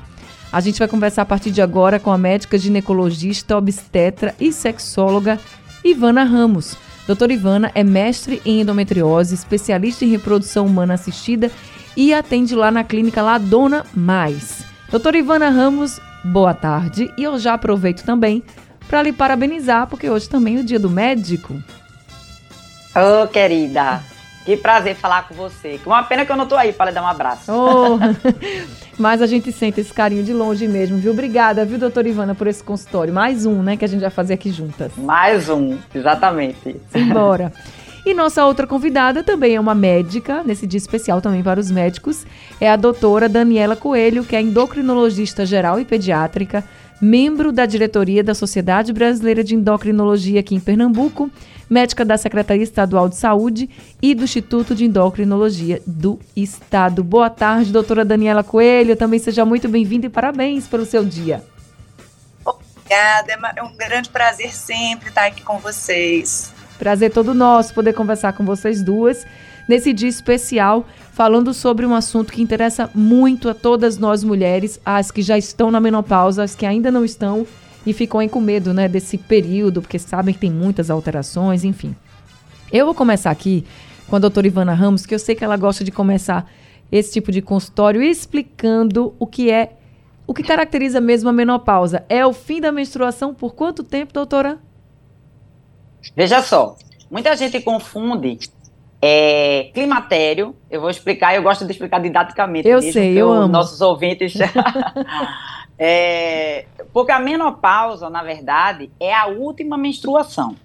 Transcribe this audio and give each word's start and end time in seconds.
a 0.52 0.60
gente 0.60 0.80
vai 0.80 0.88
conversar 0.88 1.22
a 1.22 1.26
partir 1.26 1.52
de 1.52 1.62
agora 1.62 2.00
com 2.00 2.12
a 2.12 2.18
médica 2.18 2.58
ginecologista, 2.58 3.58
obstetra 3.58 4.36
e 4.40 4.52
sexóloga 4.52 5.40
Ivana 5.84 6.24
Ramos. 6.24 6.78
Doutora 7.08 7.34
Ivana 7.34 7.72
é 7.76 7.84
mestre 7.84 8.42
em 8.46 8.62
endometriose, 8.62 9.36
especialista 9.36 10.04
em 10.04 10.10
reprodução 10.10 10.66
humana 10.66 10.96
assistida 10.96 11.52
e 11.96 12.14
atende 12.14 12.56
lá 12.56 12.72
na 12.72 12.84
clínica 12.84 13.22
Ladona 13.22 13.86
Mais. 13.94 14.64
Doutora 14.90 15.18
Ivana 15.18 15.50
Ramos, 15.50 16.00
boa 16.24 16.54
tarde. 16.54 17.12
E 17.18 17.24
eu 17.24 17.38
já 17.38 17.54
aproveito 17.54 18.04
também 18.04 18.44
para 18.88 19.04
lhe 19.04 19.14
parabenizar, 19.14 19.88
porque 19.88 20.10
hoje 20.10 20.28
também 20.28 20.58
é 20.58 20.60
o 20.62 20.64
dia 20.64 20.80
do 20.80 20.90
médico. 20.90 21.54
Ô, 22.96 23.24
oh, 23.24 23.28
querida, 23.28 24.02
que 24.46 24.56
prazer 24.56 24.96
falar 24.96 25.28
com 25.28 25.34
você. 25.34 25.80
Uma 25.86 26.04
pena 26.04 26.26
que 26.26 26.32
eu 26.32 26.36
não 26.36 26.46
tô 26.46 26.56
aí 26.56 26.72
para 26.72 26.92
lhe 26.92 26.96
dar 26.96 27.02
um 27.02 27.08
abraço. 27.08 27.52
Oh, 27.52 27.98
mas 28.98 29.22
a 29.22 29.26
gente 29.26 29.52
sente 29.52 29.82
esse 29.82 29.92
carinho 29.92 30.24
de 30.24 30.34
longe 30.34 30.68
mesmo, 30.68 30.98
viu? 30.98 31.12
Obrigada, 31.12 31.66
viu, 31.66 31.80
doutora 31.80 32.08
Ivana, 32.08 32.36
por 32.36 32.46
esse 32.46 32.64
consultório. 32.64 33.12
Mais 33.14 33.46
um, 33.46 33.64
né, 33.64 33.76
que 33.76 33.84
a 33.84 33.88
gente 33.88 34.02
vai 34.02 34.12
fazer 34.12 34.36
aqui 34.36 34.52
juntas. 34.52 34.92
Mais 34.98 35.50
um, 35.50 35.78
exatamente. 35.94 36.80
Simbora. 36.92 37.52
E 38.06 38.14
nossa 38.14 38.46
outra 38.46 38.68
convidada 38.68 39.24
também 39.24 39.56
é 39.56 39.60
uma 39.60 39.74
médica, 39.74 40.44
nesse 40.44 40.68
dia 40.68 40.78
especial 40.78 41.22
também 41.22 41.42
para 41.42 41.60
os 41.60 41.72
médicos, 41.72 42.24
é 42.62 42.70
a 42.70 42.76
doutora 42.76 43.28
Daniela 43.28 43.76
Coelho, 43.76 44.24
que 44.24 44.36
é 44.36 44.42
endocrinologista 44.42 45.44
geral 45.44 45.80
e 45.80 45.86
pediátrica, 45.86 46.64
membro 47.06 47.52
da 47.52 47.66
diretoria 47.66 48.24
da 48.24 48.34
Sociedade 48.34 48.92
Brasileira 48.92 49.44
de 49.44 49.54
Endocrinologia 49.54 50.40
aqui 50.40 50.56
em 50.56 50.60
Pernambuco, 50.60 51.30
médica 51.70 52.04
da 52.04 52.18
Secretaria 52.18 52.64
Estadual 52.64 53.08
de 53.08 53.16
Saúde 53.16 53.70
e 54.02 54.16
do 54.16 54.24
Instituto 54.24 54.74
de 54.74 54.86
Endocrinologia 54.86 55.82
do 55.86 56.20
Estado. 56.36 57.04
Boa 57.04 57.30
tarde, 57.30 57.72
doutora 57.72 58.04
Daniela 58.04 58.44
Coelho. 58.44 58.96
Também 58.96 59.20
seja 59.20 59.46
muito 59.46 59.70
bem-vinda 59.70 60.08
e 60.08 60.10
parabéns 60.10 60.68
pelo 60.68 60.86
seu 60.86 61.06
dia. 61.06 61.44
Obrigada, 62.44 63.54
é 63.56 63.64
um 63.64 63.76
grande 63.78 64.10
prazer 64.10 64.52
sempre 64.52 65.10
estar 65.10 65.26
aqui 65.26 65.44
com 65.44 65.60
vocês. 65.60 66.52
Prazer 66.80 67.12
todo 67.12 67.34
nosso 67.34 67.74
poder 67.74 67.94
conversar 67.94 68.34
com 68.34 68.44
vocês 68.44 68.84
duas 68.84 69.26
nesse 69.68 69.94
dia 69.94 70.10
especial, 70.10 70.86
falando 71.12 71.54
sobre 71.54 71.86
um 71.86 71.96
assunto 71.96 72.32
que 72.32 72.42
interessa 72.42 72.90
muito 72.94 73.50
a 73.50 73.54
todas 73.54 73.98
nós 73.98 74.24
mulheres, 74.24 74.80
as 74.86 75.12
que 75.12 75.22
já 75.22 75.38
estão 75.38 75.72
na 75.72 75.80
menopausa, 75.80 76.44
as 76.44 76.56
que 76.56 76.66
ainda 76.66 76.92
não 76.92 77.06
estão 77.06 77.46
e 77.86 77.94
ficam 77.94 78.28
com 78.28 78.42
medo, 78.42 78.74
né, 78.74 78.88
desse 78.88 79.18
período, 79.18 79.82
porque 79.82 80.00
sabem 80.00 80.34
que 80.34 80.40
tem 80.40 80.52
muitas 80.52 80.90
alterações, 80.90 81.64
enfim. 81.64 81.96
Eu 82.72 82.86
vou 82.86 82.96
começar 82.96 83.30
aqui 83.30 83.64
com 84.08 84.16
a 84.16 84.20
doutora 84.20 84.48
Ivana 84.48 84.74
Ramos, 84.74 85.06
que 85.06 85.14
eu 85.14 85.20
sei 85.20 85.36
que 85.36 85.44
ela 85.44 85.56
gosta 85.56 85.84
de 85.84 85.92
começar 85.92 86.50
esse 86.92 87.14
tipo 87.14 87.32
de 87.32 87.42
consultório 87.42 88.02
explicando 88.02 89.16
o 89.20 89.28
que 89.28 89.52
é, 89.52 89.74
o 90.28 90.34
que 90.34 90.44
caracteriza 90.44 91.00
mesmo 91.00 91.30
a 91.30 91.34
menopausa. 91.34 92.04
É 92.10 92.26
o 92.26 92.34
fim 92.34 92.60
da 92.60 92.72
menstruação 92.72 93.34
por 93.34 93.54
quanto 93.54 93.84
tempo, 93.84 94.14
doutora? 94.14 94.60
Veja 96.16 96.42
só, 96.42 96.76
muita 97.10 97.36
gente 97.36 97.60
confunde 97.62 98.40
é, 99.02 99.70
climatério, 99.74 100.56
eu 100.70 100.82
vou 100.82 100.90
explicar, 100.90 101.36
eu 101.36 101.44
gosto 101.44 101.66
de 101.66 101.72
explicar 101.72 102.00
didaticamente. 102.00 102.68
Eu 102.68 102.82
sei, 102.82 103.14
eu 103.14 103.32
amo. 103.32 103.48
Nossos 103.48 103.82
ouvintes. 103.82 104.34
é, 105.78 106.66
porque 106.92 107.12
a 107.12 107.20
menopausa, 107.20 108.10
na 108.10 108.24
verdade, 108.24 108.92
é 109.00 109.14
a 109.14 109.28
última 109.28 109.78
menstruação. 109.78 110.56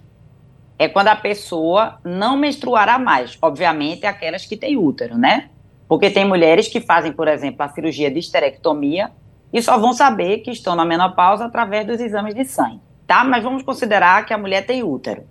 É 0.79 0.87
quando 0.87 1.09
a 1.09 1.15
pessoa 1.15 1.99
não 2.03 2.35
menstruará 2.35 2.97
mais. 2.97 3.37
Obviamente, 3.41 4.05
aquelas 4.05 4.45
que 4.45 4.57
têm 4.57 4.77
útero, 4.77 5.17
né? 5.17 5.49
Porque 5.87 6.09
tem 6.09 6.25
mulheres 6.25 6.67
que 6.67 6.81
fazem, 6.81 7.11
por 7.11 7.27
exemplo, 7.27 7.61
a 7.61 7.67
cirurgia 7.67 8.09
de 8.09 8.17
esterectomia 8.17 9.11
e 9.53 9.61
só 9.61 9.77
vão 9.77 9.93
saber 9.93 10.39
que 10.39 10.49
estão 10.49 10.75
na 10.75 10.85
menopausa 10.85 11.45
através 11.45 11.85
dos 11.85 11.99
exames 11.99 12.33
de 12.33 12.45
sangue, 12.45 12.79
tá? 13.05 13.23
Mas 13.23 13.43
vamos 13.43 13.61
considerar 13.61 14.25
que 14.25 14.33
a 14.33 14.37
mulher 14.37 14.65
tem 14.65 14.81
útero. 14.81 15.25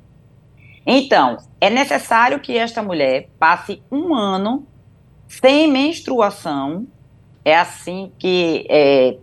Então, 0.87 1.37
é 1.61 1.69
necessário 1.69 2.41
que 2.41 2.57
esta 2.57 2.83
mulher 2.83 3.29
passe 3.39 3.83
um 3.91 4.15
ano 4.15 4.67
sem 5.29 5.71
menstruação, 5.71 6.87
é 7.45 7.57
assim 7.57 8.13
que 8.19 8.67
é, 8.69 9.17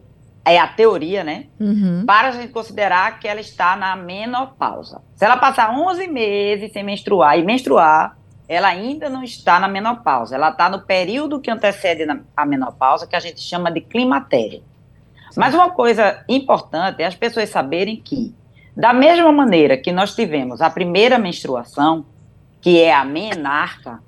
é 0.45 0.57
a 0.57 0.67
teoria, 0.67 1.23
né? 1.23 1.47
Uhum. 1.59 2.05
Para 2.05 2.29
a 2.29 2.31
gente 2.31 2.53
considerar 2.53 3.19
que 3.19 3.27
ela 3.27 3.41
está 3.41 3.75
na 3.75 3.95
menopausa. 3.95 5.01
Se 5.15 5.25
ela 5.25 5.37
passar 5.37 5.77
11 5.77 6.07
meses 6.07 6.71
sem 6.71 6.83
menstruar 6.83 7.37
e 7.37 7.43
menstruar, 7.43 8.17
ela 8.47 8.69
ainda 8.69 9.09
não 9.09 9.23
está 9.23 9.59
na 9.59 9.67
menopausa. 9.67 10.35
Ela 10.35 10.49
está 10.49 10.69
no 10.69 10.81
período 10.81 11.41
que 11.41 11.51
antecede 11.51 12.05
a 12.35 12.45
menopausa, 12.45 13.05
que 13.05 13.15
a 13.15 13.19
gente 13.19 13.41
chama 13.41 13.69
de 13.69 13.81
climatério. 13.81 14.63
Mas 15.35 15.53
uma 15.53 15.71
coisa 15.71 16.23
importante 16.29 17.03
é 17.03 17.05
as 17.05 17.15
pessoas 17.15 17.49
saberem 17.49 17.97
que 17.97 18.33
da 18.77 18.93
mesma 18.93 19.31
maneira 19.31 19.75
que 19.75 19.91
nós 19.91 20.13
tivemos 20.13 20.61
a 20.61 20.69
primeira 20.69 21.17
menstruação, 21.17 22.05
que 22.61 22.79
é 22.79 22.93
a 22.93 23.03
menarca, 23.03 24.03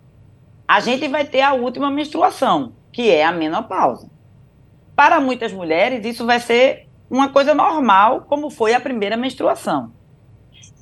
a 0.67 0.79
gente 0.79 1.07
vai 1.07 1.25
ter 1.25 1.41
a 1.41 1.53
última 1.53 1.89
menstruação, 1.89 2.73
que 2.91 3.09
é 3.09 3.25
a 3.25 3.31
menopausa. 3.31 4.07
Para 4.95 5.19
muitas 5.19 5.51
mulheres, 5.51 6.05
isso 6.05 6.23
vai 6.23 6.39
ser 6.39 6.87
uma 7.09 7.29
coisa 7.29 7.55
normal, 7.55 8.27
como 8.29 8.51
foi 8.51 8.75
a 8.75 8.79
primeira 8.79 9.17
menstruação. 9.17 9.91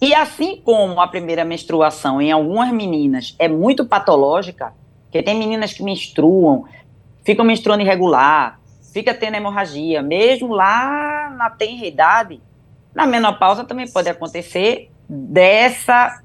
E 0.01 0.13
assim 0.13 0.61
como 0.61 0.99
a 0.99 1.07
primeira 1.07 1.45
menstruação 1.45 2.21
em 2.21 2.29
algumas 2.29 2.69
meninas 2.73 3.37
é 3.39 3.47
muito 3.47 3.85
patológica, 3.85 4.73
que 5.09 5.23
tem 5.23 5.39
meninas 5.39 5.71
que 5.71 5.81
menstruam, 5.81 6.65
ficam 7.23 7.45
menstruando 7.45 7.83
irregular, 7.83 8.59
fica 8.91 9.13
tendo 9.13 9.35
hemorragia, 9.35 10.01
mesmo 10.01 10.53
lá 10.53 11.33
na 11.37 11.49
tenra 11.49 11.85
idade, 11.85 12.41
na 12.93 13.05
menopausa 13.05 13.63
também 13.63 13.89
pode 13.89 14.09
acontecer 14.09 14.91
dessa 15.07 16.21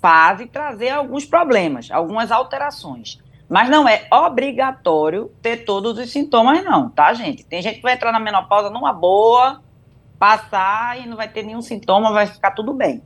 fase 0.00 0.46
trazer 0.46 0.90
alguns 0.90 1.24
problemas, 1.24 1.90
algumas 1.90 2.30
alterações. 2.30 3.18
Mas 3.48 3.68
não 3.68 3.88
é 3.88 4.06
obrigatório 4.12 5.30
ter 5.42 5.64
todos 5.64 5.98
os 5.98 6.10
sintomas, 6.10 6.64
não, 6.64 6.88
tá, 6.88 7.12
gente? 7.12 7.44
Tem 7.44 7.60
gente 7.60 7.76
que 7.76 7.82
vai 7.82 7.94
entrar 7.94 8.12
na 8.12 8.20
menopausa 8.20 8.70
numa 8.70 8.92
boa, 8.92 9.60
passar 10.18 11.00
e 11.00 11.06
não 11.06 11.16
vai 11.16 11.28
ter 11.28 11.42
nenhum 11.42 11.60
sintoma, 11.60 12.12
vai 12.12 12.26
ficar 12.26 12.52
tudo 12.52 12.72
bem. 12.72 13.02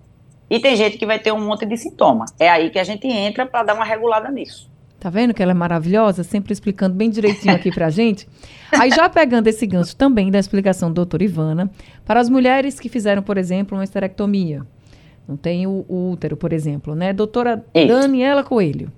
E 0.51 0.61
tem 0.61 0.77
gente 0.77 0.99
que 0.99 1.07
vai 1.07 1.19
ter 1.19 1.33
um 1.33 1.41
monte 1.41 1.65
de 1.65 1.77
sintoma. 1.77 2.27
É 2.39 2.51
aí 2.51 2.69
que 2.71 2.79
a 2.79 2.85
gente 2.85 3.07
entra 3.07 3.47
para 3.47 3.63
dar 3.63 3.75
uma 3.75 3.85
regulada 3.85 4.31
nisso. 4.31 4.71
Tá 5.05 5.11
vendo 5.11 5.35
que 5.35 5.43
ela 5.43 5.53
é 5.53 5.55
maravilhosa? 5.55 6.25
Sempre 6.25 6.55
explicando 6.55 6.95
bem 6.95 7.11
direitinho 7.11 7.55
aqui 7.55 7.71
pra 7.71 7.91
gente. 7.91 8.27
Aí 8.73 8.89
já 8.89 9.07
pegando 9.07 9.47
esse 9.49 9.67
gancho 9.67 9.95
também 9.95 10.31
da 10.31 10.39
explicação 10.39 10.89
do 10.89 10.95
doutora 10.95 11.23
Ivana, 11.23 11.71
para 12.07 12.21
as 12.21 12.31
mulheres 12.31 12.81
que 12.81 12.89
fizeram, 12.89 13.23
por 13.23 13.37
exemplo, 13.37 13.77
uma 13.77 13.85
esterectomia. 13.85 14.67
Não 15.29 15.37
tem 15.37 15.67
o, 15.67 15.85
o 15.91 16.11
útero, 16.11 16.39
por 16.39 16.55
exemplo, 16.55 16.95
né? 16.95 17.13
Doutora. 17.13 17.63
Daniela 17.75 18.43
Coelho. 18.43 18.91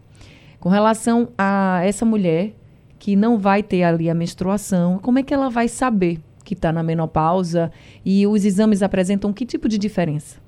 Com 0.61 0.69
relação 0.69 1.31
a 1.37 1.81
essa 1.83 2.05
mulher 2.05 2.53
que 3.01 3.17
não 3.17 3.37
vai 3.37 3.61
ter 3.61 3.83
ali 3.83 4.09
a 4.09 4.15
menstruação, 4.15 5.01
como 5.01 5.19
é 5.19 5.25
que 5.25 5.35
ela 5.35 5.51
vai 5.51 5.67
saber 5.67 6.21
que 6.45 6.55
está 6.55 6.71
na 6.73 6.85
menopausa 6.85 7.73
e 8.05 8.25
os 8.29 8.45
exames 8.45 8.81
apresentam 8.81 9.33
que 9.33 9.45
tipo 9.45 9.69
de 9.69 9.77
diferença? 9.77 10.39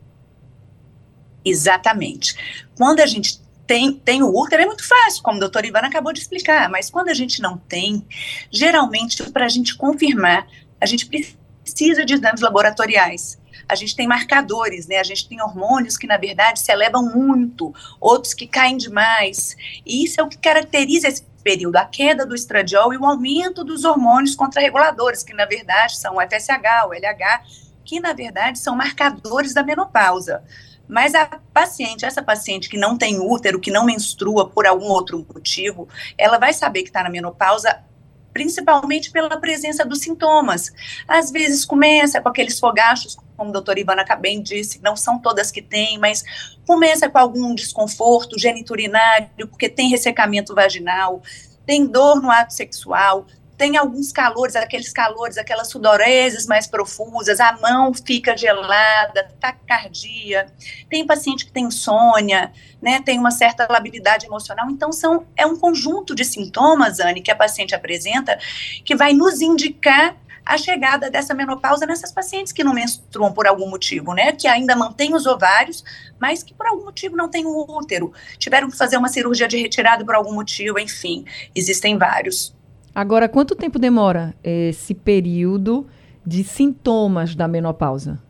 Exatamente. 1.44 2.36
Quando 2.76 3.00
a 3.00 3.06
gente 3.06 3.40
tem, 3.68 3.92
tem 3.92 4.22
o 4.22 4.34
útero, 4.34 4.62
é 4.62 4.66
muito 4.66 4.88
fácil, 4.88 5.22
como 5.22 5.36
a 5.36 5.40
doutora 5.40 5.66
Ivana 5.66 5.88
acabou 5.88 6.10
de 6.10 6.20
explicar, 6.20 6.70
mas 6.70 6.88
quando 6.88 7.10
a 7.10 7.14
gente 7.14 7.42
não 7.42 7.58
tem, 7.58 8.02
geralmente, 8.50 9.22
para 9.30 9.44
a 9.44 9.48
gente 9.48 9.76
confirmar, 9.76 10.48
a 10.80 10.86
gente 10.86 11.04
precisa 11.04 12.02
de 12.02 12.14
exames 12.14 12.40
laboratoriais. 12.40 13.38
A 13.68 13.74
gente 13.74 13.94
tem 13.94 14.08
marcadores, 14.08 14.86
né? 14.86 14.96
A 14.96 15.02
gente 15.02 15.28
tem 15.28 15.42
hormônios 15.42 15.98
que, 15.98 16.06
na 16.06 16.16
verdade, 16.16 16.60
se 16.60 16.72
elevam 16.72 17.04
muito, 17.14 17.74
outros 18.00 18.32
que 18.32 18.46
caem 18.46 18.78
demais. 18.78 19.54
E 19.84 20.02
isso 20.02 20.18
é 20.18 20.24
o 20.24 20.28
que 20.28 20.38
caracteriza 20.38 21.06
esse 21.06 21.22
período, 21.44 21.76
a 21.76 21.84
queda 21.84 22.24
do 22.24 22.34
estradiol 22.34 22.94
e 22.94 22.96
o 22.96 23.04
aumento 23.04 23.62
dos 23.62 23.84
hormônios 23.84 24.34
contrarreguladores, 24.34 25.22
que, 25.22 25.34
na 25.34 25.44
verdade, 25.44 25.98
são 25.98 26.16
o 26.16 26.20
FSH, 26.22 26.86
o 26.86 26.94
LH, 26.94 27.42
que, 27.84 28.00
na 28.00 28.14
verdade, 28.14 28.58
são 28.58 28.74
marcadores 28.74 29.52
da 29.52 29.62
menopausa. 29.62 30.42
Mas 30.88 31.14
a 31.14 31.26
paciente, 31.52 32.04
essa 32.04 32.22
paciente 32.22 32.68
que 32.68 32.78
não 32.78 32.96
tem 32.96 33.20
útero, 33.20 33.60
que 33.60 33.70
não 33.70 33.84
menstrua 33.84 34.48
por 34.48 34.66
algum 34.66 34.86
outro 34.86 35.24
motivo, 35.32 35.88
ela 36.16 36.38
vai 36.38 36.52
saber 36.52 36.82
que 36.82 36.88
está 36.88 37.02
na 37.02 37.10
menopausa 37.10 37.84
principalmente 38.32 39.10
pela 39.10 39.40
presença 39.40 39.84
dos 39.84 40.00
sintomas. 40.00 40.72
Às 41.08 41.30
vezes 41.30 41.64
começa 41.64 42.20
com 42.20 42.28
aqueles 42.28 42.58
fogachos, 42.58 43.16
como 43.36 43.50
a 43.50 43.52
doutora 43.52 43.80
Ivana 43.80 44.04
bem 44.16 44.40
disse, 44.40 44.80
não 44.80 44.96
são 44.96 45.18
todas 45.18 45.50
que 45.50 45.60
têm, 45.60 45.98
mas 45.98 46.22
começa 46.66 47.08
com 47.08 47.18
algum 47.18 47.54
desconforto 47.54 48.38
geniturinário, 48.38 49.48
porque 49.48 49.68
tem 49.68 49.88
ressecamento 49.88 50.54
vaginal, 50.54 51.20
tem 51.66 51.84
dor 51.84 52.22
no 52.22 52.30
ato 52.30 52.52
sexual, 52.52 53.26
tem 53.58 53.76
alguns 53.76 54.12
calores, 54.12 54.54
aqueles 54.54 54.92
calores, 54.92 55.36
aquelas 55.36 55.68
sudoreses 55.68 56.46
mais 56.46 56.68
profusas, 56.68 57.40
a 57.40 57.52
mão 57.60 57.92
fica 57.92 58.36
gelada, 58.36 59.28
taquicardia, 59.40 60.46
tem 60.88 61.04
paciente 61.04 61.44
que 61.44 61.50
tem 61.50 61.64
insônia, 61.64 62.52
né, 62.80 63.02
tem 63.04 63.18
uma 63.18 63.32
certa 63.32 63.66
labilidade 63.68 64.26
emocional, 64.26 64.70
então 64.70 64.92
são, 64.92 65.26
é 65.36 65.44
um 65.44 65.58
conjunto 65.58 66.14
de 66.14 66.24
sintomas, 66.24 67.00
Anne, 67.00 67.20
que 67.20 67.32
a 67.32 67.36
paciente 67.36 67.74
apresenta, 67.74 68.38
que 68.84 68.94
vai 68.94 69.12
nos 69.12 69.40
indicar 69.40 70.16
a 70.46 70.56
chegada 70.56 71.10
dessa 71.10 71.34
menopausa 71.34 71.84
nessas 71.84 72.12
pacientes 72.12 72.52
que 72.52 72.64
não 72.64 72.72
menstruam 72.72 73.32
por 73.32 73.46
algum 73.46 73.68
motivo, 73.68 74.14
né? 74.14 74.32
Que 74.32 74.48
ainda 74.48 74.74
mantêm 74.74 75.14
os 75.14 75.26
ovários, 75.26 75.84
mas 76.18 76.42
que 76.42 76.54
por 76.54 76.66
algum 76.66 76.84
motivo 76.84 77.14
não 77.14 77.28
têm 77.28 77.44
o 77.44 77.66
útero, 77.68 78.14
tiveram 78.38 78.70
que 78.70 78.76
fazer 78.76 78.96
uma 78.96 79.10
cirurgia 79.10 79.46
de 79.46 79.58
retirada 79.58 80.06
por 80.06 80.14
algum 80.14 80.32
motivo, 80.32 80.78
enfim, 80.78 81.26
existem 81.54 81.98
vários. 81.98 82.56
Agora, 82.98 83.28
quanto 83.28 83.54
tempo 83.54 83.78
demora 83.78 84.34
esse 84.42 84.92
período 84.92 85.86
de 86.26 86.42
sintomas 86.42 87.32
da 87.32 87.46
menopausa? 87.46 88.20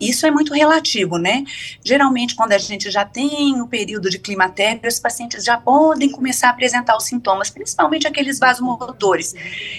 Isso 0.00 0.26
é 0.26 0.32
muito 0.32 0.52
relativo, 0.52 1.16
né? 1.16 1.44
Geralmente, 1.84 2.34
quando 2.34 2.54
a 2.54 2.58
gente 2.58 2.90
já 2.90 3.04
tem 3.04 3.60
o 3.62 3.68
período 3.68 4.10
de 4.10 4.18
climatério, 4.18 4.80
os 4.88 4.98
pacientes 4.98 5.44
já 5.44 5.56
podem 5.56 6.10
começar 6.10 6.48
a 6.48 6.50
apresentar 6.50 6.96
os 6.96 7.04
sintomas, 7.04 7.50
principalmente 7.50 8.04
aqueles 8.04 8.40
vasomotores, 8.40 9.32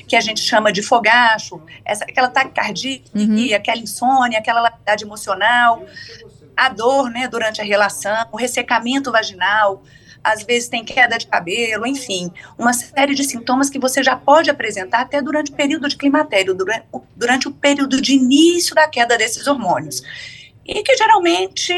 que 0.07 0.15
a 0.15 0.21
gente 0.21 0.39
chama 0.39 0.71
de 0.71 0.81
fogacho, 0.81 1.61
essa, 1.83 2.05
aquela 2.05 2.29
taquicardia, 2.29 3.01
uhum. 3.13 3.53
aquela 3.53 3.81
insônia, 3.81 4.39
aquela 4.39 4.61
labilidade 4.61 5.03
emocional, 5.03 5.85
a 6.55 6.69
dor, 6.69 7.09
né, 7.09 7.27
durante 7.27 7.59
a 7.59 7.65
relação, 7.65 8.29
o 8.31 8.37
ressecamento 8.37 9.11
vaginal, 9.11 9.83
às 10.23 10.43
vezes 10.43 10.69
tem 10.69 10.83
queda 10.83 11.17
de 11.17 11.27
cabelo, 11.27 11.85
enfim, 11.85 12.31
uma 12.57 12.73
série 12.73 13.15
de 13.15 13.23
sintomas 13.23 13.69
que 13.69 13.79
você 13.79 14.03
já 14.03 14.15
pode 14.15 14.49
apresentar 14.49 15.01
até 15.01 15.21
durante 15.21 15.51
o 15.51 15.55
período 15.55 15.87
de 15.87 15.97
climatério, 15.97 16.53
durante, 16.53 16.85
durante 17.15 17.47
o 17.47 17.51
período 17.51 18.01
de 18.01 18.13
início 18.13 18.75
da 18.75 18.87
queda 18.87 19.17
desses 19.17 19.47
hormônios 19.47 20.01
e 20.69 20.83
que 20.83 20.95
geralmente 20.95 21.73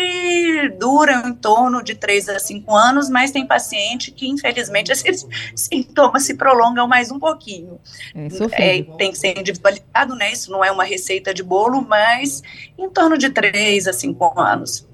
duram 0.78 1.30
em 1.30 1.34
torno 1.34 1.82
de 1.82 1.96
3 1.96 2.28
a 2.28 2.40
5 2.40 2.76
anos, 2.76 3.10
mas 3.10 3.32
tem 3.32 3.48
paciente 3.48 4.12
que, 4.12 4.28
infelizmente, 4.28 4.92
esses 4.92 5.26
sintomas 5.56 6.24
se 6.24 6.34
prolongam 6.34 6.86
mais 6.90 7.10
um 7.10 7.18
pouquinho. 7.18 7.80
É, 8.14 8.80
é, 8.80 8.84
tem 8.98 9.12
que 9.12 9.18
ser 9.18 9.40
individualizado, 9.40 10.14
né? 10.16 10.34
Isso 10.34 10.52
não 10.52 10.64
é 10.64 10.70
uma 10.70 10.84
receita 10.84 11.34
de 11.34 11.42
bolo, 11.42 11.82
mas 11.82 12.44
em 12.78 12.90
torno 12.90 13.18
de 13.18 13.30
3 13.30 13.88
a 13.88 13.94
5 13.94 14.38
anos. 14.38 14.86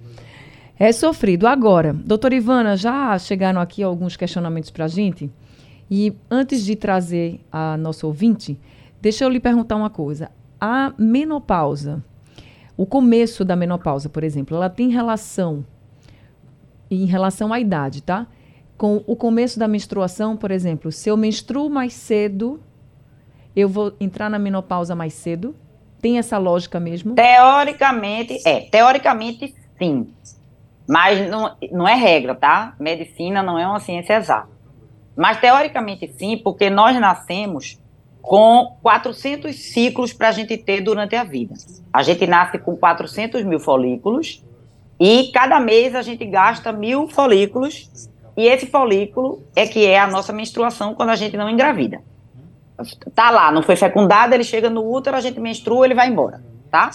É 0.80 0.92
sofrido. 0.92 1.48
Agora, 1.48 1.92
doutora 1.92 2.36
Ivana, 2.36 2.78
já 2.78 3.18
chegaram 3.18 3.60
aqui 3.60 3.82
alguns 3.82 4.16
questionamentos 4.16 4.70
para 4.70 4.86
a 4.86 4.88
gente. 4.88 5.30
E 5.90 6.16
antes 6.30 6.64
de 6.64 6.76
trazer 6.76 7.40
a 7.52 7.76
nossa 7.78 8.06
ouvinte, 8.06 8.60
deixa 9.02 9.24
eu 9.24 9.30
lhe 9.30 9.40
perguntar 9.40 9.76
uma 9.76 9.90
coisa. 9.90 10.30
A 10.62 10.94
menopausa, 10.98 12.04
o 12.76 12.86
começo 12.86 13.44
da 13.44 13.56
menopausa, 13.56 14.08
por 14.08 14.24
exemplo, 14.24 14.56
ela 14.56 14.70
tem 14.70 14.90
relação, 14.90 15.66
em 16.92 17.06
relação 17.06 17.52
à 17.52 17.60
idade, 17.60 18.04
tá? 18.04 18.28
Com 18.78 19.04
o 19.08 19.16
começo 19.16 19.58
da 19.58 19.68
menstruação, 19.68 20.38
por 20.38 20.52
exemplo, 20.52 20.92
se 20.92 21.10
eu 21.10 21.18
menstruo 21.18 21.70
mais 21.70 21.94
cedo, 21.94 22.62
eu 23.56 23.68
vou 23.68 23.94
entrar 24.00 24.30
na 24.30 24.38
menopausa 24.38 24.94
mais 24.96 25.14
cedo? 25.14 25.56
Tem 26.00 26.20
essa 26.20 26.38
lógica 26.38 26.80
mesmo? 26.80 27.16
Teoricamente, 27.16 28.40
é. 28.46 28.62
Teoricamente, 28.70 29.56
sim. 29.80 30.08
Mas 30.88 31.30
não, 31.30 31.56
não 31.72 31.88
é 31.88 31.96
regra, 31.96 32.34
tá? 32.34 32.74
Medicina 32.80 33.44
não 33.44 33.60
é 33.60 33.68
uma 33.68 33.80
ciência 33.80 34.14
exata. 34.14 34.50
Mas 35.16 35.40
teoricamente 35.40 36.08
sim, 36.18 36.38
porque 36.38 36.70
nós 36.70 36.98
nascemos 37.00 37.80
com 38.22 38.78
400 38.82 39.56
ciclos 39.56 40.14
para 40.14 40.30
a 40.30 40.32
gente 40.32 40.56
ter 40.58 40.82
durante 40.82 41.16
a 41.16 41.24
vida. 41.24 41.56
A 41.92 42.04
gente 42.04 42.28
nasce 42.28 42.58
com 42.60 42.76
400 42.76 43.44
mil 43.44 43.60
folículos 43.60 44.44
e 45.00 45.32
cada 45.34 45.60
mês 45.60 45.96
a 45.96 46.02
gente 46.02 46.26
gasta 46.26 46.72
mil 46.72 47.08
folículos 47.08 47.90
e 48.36 48.46
esse 48.46 48.68
folículo 48.68 49.42
é 49.56 49.66
que 49.66 49.86
é 49.86 50.00
a 50.00 50.08
nossa 50.08 50.32
menstruação 50.32 50.94
quando 50.94 51.10
a 51.10 51.16
gente 51.16 51.36
não 51.36 51.50
engravida. 51.50 52.02
Tá 53.16 53.32
lá, 53.32 53.52
não 53.52 53.64
foi 53.64 53.76
fecundado, 53.76 54.36
ele 54.36 54.44
chega 54.44 54.70
no 54.70 54.88
útero, 54.88 55.16
a 55.16 55.22
gente 55.22 55.40
menstrua, 55.40 55.86
ele 55.86 55.96
vai 55.96 56.08
embora, 56.08 56.44
tá? 56.70 56.92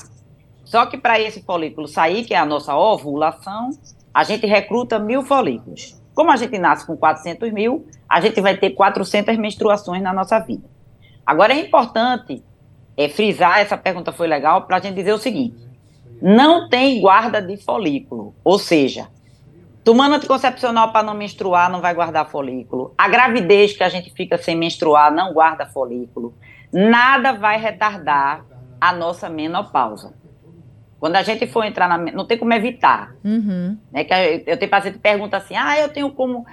Só 0.73 0.87
que 0.87 0.97
para 0.97 1.21
esse 1.21 1.43
folículo 1.43 1.87
sair, 1.87 2.25
que 2.25 2.33
é 2.33 2.39
a 2.39 2.47
nossa 2.47 2.75
ovulação, 2.75 3.69
a 4.13 4.25
gente 4.25 4.47
recruta 4.47 4.99
mil 4.99 5.23
folículos. 5.23 6.01
Como 6.15 6.31
a 6.31 6.37
gente 6.37 6.59
nasce 6.59 6.87
com 6.87 6.97
400 6.97 7.53
mil, 7.53 7.87
a 8.09 8.23
gente 8.23 8.41
vai 8.41 8.57
ter 8.57 8.71
400 8.71 9.37
menstruações 9.37 10.03
na 10.03 10.15
nossa 10.15 10.39
vida. 10.39 10.67
Agora 11.27 11.53
é 11.53 11.61
importante 11.61 12.43
é, 12.97 13.07
frisar, 13.07 13.59
essa 13.59 13.77
pergunta 13.77 14.13
foi 14.13 14.27
legal, 14.27 14.63
para 14.63 14.79
a 14.79 14.81
gente 14.81 14.95
dizer 14.95 15.13
o 15.13 15.19
seguinte: 15.19 15.55
não 16.23 16.71
tem 16.71 17.03
guarda 17.03 17.43
de 17.43 17.59
folículo, 17.59 18.35
ou 18.43 18.59
seja, 18.59 19.09
tomando 19.85 20.15
anticoncepcional 20.15 20.91
para 20.91 21.03
não 21.03 21.13
menstruar 21.13 21.71
não 21.71 21.83
vai 21.83 21.93
guardar 21.93 22.31
folículo. 22.31 22.95
A 22.97 23.09
gravidez 23.09 23.77
que 23.77 23.85
a 23.85 23.91
gente 23.91 24.11
fica 24.15 24.39
sem 24.39 24.57
menstruar 24.57 25.13
não 25.13 25.35
guarda 25.35 25.67
folículo. 25.67 26.33
Nada 26.73 27.35
vai 27.35 27.59
retardar 27.59 28.43
a 28.81 28.91
nossa 28.95 29.29
menopausa. 29.29 30.22
Quando 31.03 31.17
a 31.17 31.23
gente 31.25 31.49
for 31.49 31.65
entrar 31.65 31.89
na. 31.89 31.99
Não 31.99 32.25
tem 32.25 32.39
como 32.39 32.53
evitar. 32.53 33.13
Uhum. 33.25 33.77
Né, 33.91 34.05
que 34.05 34.15
eu 34.47 34.57
tenho 34.57 34.71
paciente 34.71 34.95
que 34.95 35.01
pergunta 35.01 35.37
assim: 35.37 35.57
ah, 35.57 35.77
eu 35.77 35.89
tenho 35.89 36.13
como 36.13 36.47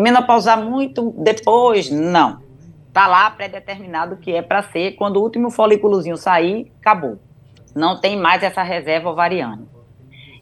menopausar 0.00 0.60
muito 0.60 1.14
depois? 1.18 1.88
Não. 1.88 2.42
Está 2.88 3.06
lá 3.06 3.30
pré-determinado 3.30 4.16
que 4.16 4.32
é 4.32 4.42
para 4.42 4.60
ser. 4.64 4.96
Quando 4.96 5.18
o 5.18 5.22
último 5.22 5.52
folículozinho 5.52 6.16
sair, 6.16 6.72
acabou. 6.80 7.20
Não 7.76 8.00
tem 8.00 8.16
mais 8.16 8.42
essa 8.42 8.64
reserva 8.64 9.08
ovariana. 9.08 9.62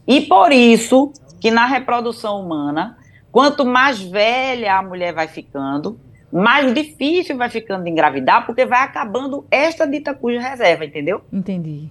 E 0.08 0.22
por 0.22 0.52
isso 0.52 1.12
que 1.38 1.50
na 1.50 1.66
reprodução 1.66 2.40
humana, 2.40 2.96
quanto 3.30 3.66
mais 3.66 4.00
velha 4.00 4.78
a 4.78 4.82
mulher 4.82 5.12
vai 5.12 5.28
ficando, 5.28 6.00
mais 6.32 6.72
difícil 6.72 7.36
vai 7.36 7.50
ficando 7.50 7.84
de 7.84 7.90
engravidar, 7.90 8.46
porque 8.46 8.64
vai 8.64 8.82
acabando 8.82 9.44
esta 9.50 9.86
dita 9.86 10.14
cuja 10.14 10.40
reserva, 10.40 10.86
entendeu? 10.86 11.20
Entendi. 11.30 11.90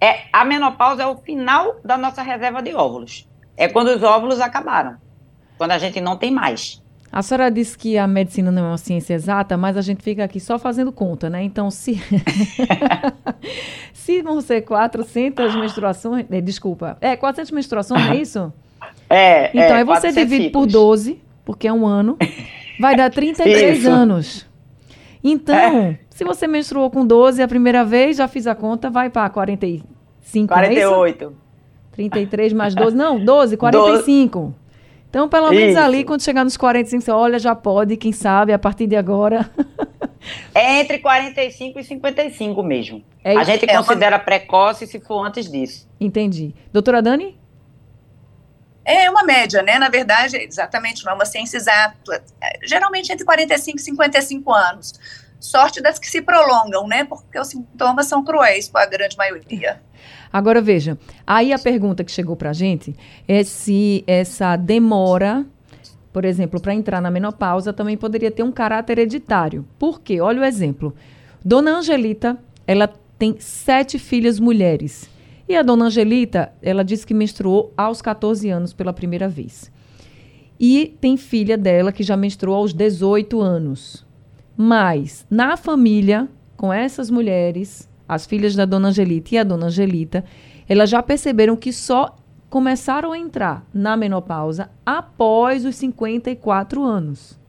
É, 0.00 0.22
a 0.32 0.44
menopausa 0.44 1.02
é 1.02 1.06
o 1.06 1.16
final 1.16 1.76
da 1.84 1.98
nossa 1.98 2.22
reserva 2.22 2.62
de 2.62 2.74
óvulos. 2.74 3.28
É 3.56 3.68
quando 3.68 3.88
os 3.88 4.02
óvulos 4.02 4.40
acabaram. 4.40 4.96
Quando 5.58 5.72
a 5.72 5.78
gente 5.78 6.00
não 6.00 6.16
tem 6.16 6.30
mais. 6.30 6.82
A 7.12 7.22
senhora 7.22 7.50
disse 7.50 7.76
que 7.76 7.98
a 7.98 8.06
medicina 8.06 8.52
não 8.52 8.64
é 8.64 8.68
uma 8.68 8.78
ciência 8.78 9.14
exata, 9.14 9.56
mas 9.56 9.76
a 9.76 9.82
gente 9.82 10.02
fica 10.02 10.24
aqui 10.24 10.38
só 10.38 10.58
fazendo 10.58 10.92
conta, 10.92 11.28
né? 11.28 11.42
Então, 11.42 11.70
se. 11.70 12.00
se 13.92 14.22
vão 14.22 14.40
ser 14.40 14.62
400 14.62 15.56
menstruações. 15.56 16.24
Eh, 16.30 16.40
desculpa. 16.40 16.96
É, 17.00 17.16
400 17.16 17.50
menstruações, 17.50 18.04
não 18.04 18.12
é 18.12 18.16
isso? 18.16 18.52
É. 19.12 19.48
Então, 19.48 19.62
é, 19.62 19.72
aí 19.72 19.84
você 19.84 20.12
divide 20.12 20.44
ciclos. 20.44 20.66
por 20.66 20.70
12, 20.70 21.20
porque 21.44 21.66
é 21.66 21.72
um 21.72 21.84
ano. 21.84 22.16
Vai 22.78 22.94
dar 22.94 23.10
33 23.12 23.78
isso. 23.78 23.90
anos. 23.90 24.46
Então, 25.22 25.54
é. 25.56 25.98
Se 26.20 26.24
você 26.24 26.46
menstruou 26.46 26.90
com 26.90 27.06
12 27.06 27.40
a 27.40 27.48
primeira 27.48 27.82
vez, 27.82 28.18
já 28.18 28.28
fiz 28.28 28.46
a 28.46 28.54
conta, 28.54 28.90
vai 28.90 29.08
para 29.08 29.30
45, 29.30 30.48
48. 30.48 31.24
É 31.24 31.92
33 31.92 32.52
mais 32.52 32.74
12, 32.74 32.94
não, 32.94 33.18
12, 33.18 33.56
45. 33.56 34.38
12. 34.38 34.54
Então, 35.08 35.30
pelo 35.30 35.48
menos 35.48 35.70
isso. 35.70 35.78
ali, 35.78 36.04
quando 36.04 36.22
chegar 36.22 36.44
nos 36.44 36.58
45, 36.58 37.02
você 37.02 37.10
olha, 37.10 37.38
já 37.38 37.54
pode, 37.54 37.96
quem 37.96 38.12
sabe, 38.12 38.52
a 38.52 38.58
partir 38.58 38.86
de 38.86 38.96
agora. 38.96 39.50
é 40.54 40.80
entre 40.84 40.98
45 40.98 41.80
e 41.80 41.84
55 41.84 42.62
mesmo. 42.62 43.02
É 43.24 43.38
a 43.38 43.42
gente 43.42 43.64
é 43.64 43.74
considera 43.74 44.16
uma... 44.16 44.22
precoce 44.22 44.86
se 44.86 45.00
for 45.00 45.26
antes 45.26 45.50
disso. 45.50 45.88
Entendi. 45.98 46.54
Doutora 46.70 47.00
Dani? 47.00 47.40
É 48.84 49.08
uma 49.10 49.22
média, 49.22 49.62
né? 49.62 49.78
Na 49.78 49.88
verdade, 49.88 50.36
exatamente, 50.36 51.02
não 51.02 51.12
é 51.12 51.14
uma 51.14 51.24
ciência 51.24 51.56
exata. 51.56 52.22
Geralmente 52.62 53.10
entre 53.10 53.24
45 53.24 53.78
e 53.78 53.80
55 53.80 54.52
anos. 54.52 55.19
Sorte 55.40 55.80
das 55.80 55.98
que 55.98 56.06
se 56.06 56.20
prolongam, 56.20 56.86
né? 56.86 57.02
Porque 57.02 57.38
os 57.38 57.48
sintomas 57.48 58.06
são 58.06 58.22
cruéis 58.22 58.68
para 58.68 58.82
a 58.82 58.86
grande 58.86 59.16
maioria. 59.16 59.80
Agora 60.30 60.60
veja, 60.60 60.98
aí 61.26 61.52
a 61.52 61.58
pergunta 61.58 62.04
que 62.04 62.12
chegou 62.12 62.36
para 62.36 62.50
a 62.50 62.52
gente 62.52 62.94
é 63.26 63.42
se 63.42 64.04
essa 64.06 64.54
demora, 64.54 65.46
por 66.12 66.26
exemplo, 66.26 66.60
para 66.60 66.74
entrar 66.74 67.00
na 67.00 67.10
menopausa 67.10 67.72
também 67.72 67.96
poderia 67.96 68.30
ter 68.30 68.42
um 68.42 68.52
caráter 68.52 68.98
hereditário. 68.98 69.66
Por 69.78 70.00
quê? 70.00 70.20
Olha 70.20 70.42
o 70.42 70.44
exemplo. 70.44 70.94
Dona 71.42 71.78
Angelita, 71.78 72.38
ela 72.66 72.86
tem 73.18 73.36
sete 73.38 73.98
filhas 73.98 74.38
mulheres. 74.38 75.08
E 75.48 75.56
a 75.56 75.62
dona 75.62 75.86
Angelita, 75.86 76.52
ela 76.62 76.84
disse 76.84 77.06
que 77.06 77.14
menstruou 77.14 77.72
aos 77.76 78.00
14 78.00 78.48
anos 78.50 78.72
pela 78.72 78.92
primeira 78.92 79.28
vez. 79.28 79.72
E 80.60 80.96
tem 81.00 81.16
filha 81.16 81.56
dela 81.56 81.90
que 81.90 82.02
já 82.02 82.16
menstruou 82.16 82.58
aos 82.58 82.72
18 82.72 83.40
anos. 83.40 84.06
Mas, 84.62 85.26
na 85.30 85.56
família, 85.56 86.28
com 86.54 86.70
essas 86.70 87.08
mulheres, 87.08 87.88
as 88.06 88.26
filhas 88.26 88.54
da 88.54 88.66
dona 88.66 88.88
Angelita 88.88 89.34
e 89.34 89.38
a 89.38 89.42
dona 89.42 89.68
Angelita, 89.68 90.22
elas 90.68 90.90
já 90.90 91.02
perceberam 91.02 91.56
que 91.56 91.72
só 91.72 92.14
começaram 92.50 93.10
a 93.10 93.18
entrar 93.18 93.64
na 93.72 93.96
menopausa 93.96 94.70
após 94.84 95.64
os 95.64 95.76
54 95.76 96.84
anos. 96.84 97.40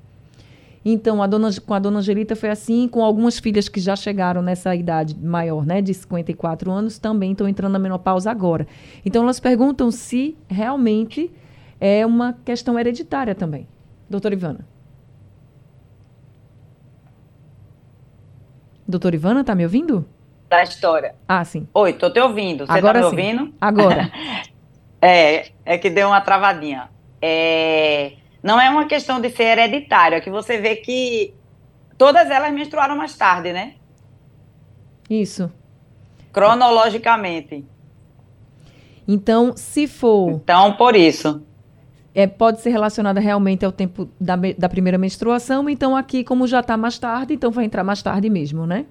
Então, 0.86 1.22
a 1.22 1.28
dona, 1.28 1.50
com 1.60 1.74
a 1.74 1.80
dona 1.80 2.00
Angelita 2.00 2.34
foi 2.34 2.50
assim, 2.50 2.88
com 2.88 3.04
algumas 3.04 3.38
filhas 3.40 3.68
que 3.68 3.82
já 3.82 3.98
chegaram 3.98 4.42
nessa 4.42 4.74
idade 4.74 5.14
maior, 5.14 5.66
né, 5.66 5.82
de 5.82 5.94
54 5.94 6.72
anos, 6.72 6.98
também 6.98 7.34
estão 7.34 7.46
entrando 7.46 7.74
na 7.74 7.80
menopausa 7.80 8.32
agora. 8.32 8.66
Então, 9.06 9.24
elas 9.24 9.38
perguntam 9.38 9.92
se 9.92 10.38
realmente 10.48 11.30
é 11.78 12.06
uma 12.06 12.38
questão 12.46 12.80
hereditária 12.80 13.36
também. 13.36 13.68
Doutora 14.10 14.34
Ivana. 14.34 14.71
Doutora 18.92 19.16
Ivana, 19.16 19.42
tá 19.42 19.56
me 19.56 19.64
ouvindo? 19.64 20.06
Da 20.50 20.62
história. 20.64 21.16
Ah, 21.26 21.46
sim. 21.46 21.66
Oi, 21.74 21.94
tô 21.94 22.12
te 22.12 22.20
ouvindo. 22.20 22.66
Você 22.66 22.72
agora 22.74 23.00
tá 23.00 23.10
me 23.10 23.16
sim. 23.16 23.22
ouvindo? 23.22 23.54
Agora. 23.62 24.12
é, 25.02 25.50
é 25.66 25.78
que 25.78 25.90
deu 25.90 26.10
uma 26.10 26.20
travadinha. 26.20 26.90
É, 27.22 28.14
não 28.44 28.60
é 28.60 28.70
uma 28.70 28.86
questão 28.86 29.22
de 29.22 29.30
ser 29.30 29.58
hereditário, 29.58 30.18
é 30.18 30.22
que 30.22 30.30
você 30.30 30.58
vê 30.58 30.76
que 30.76 31.34
todas 31.98 32.30
elas 32.30 32.52
menstruaram 32.52 32.98
mais 32.98 33.16
tarde, 33.16 33.54
né? 33.54 33.76
Isso. 35.10 35.50
Cronologicamente. 36.34 37.64
Então, 39.08 39.56
se 39.56 39.88
for. 39.88 40.32
Então, 40.32 40.74
por 40.74 40.98
isso. 40.98 41.42
É, 42.14 42.28
pode 42.28 42.62
ser 42.62 42.72
relacionada 42.72 43.20
realmente 43.20 43.64
ao 43.64 43.72
tempo 43.72 44.10
da, 44.20 44.36
da 44.58 44.68
primeira 44.68 44.98
menstruação. 44.98 45.70
Então, 45.70 45.96
aqui, 45.96 46.24
como 46.24 46.46
já 46.46 46.60
está 46.60 46.76
mais 46.76 47.00
tarde, 47.00 47.34
então 47.34 47.52
vai 47.52 47.66
entrar 47.66 47.84
mais 47.84 48.02
tarde 48.02 48.30
mesmo, 48.30 48.66
né? 48.66 48.86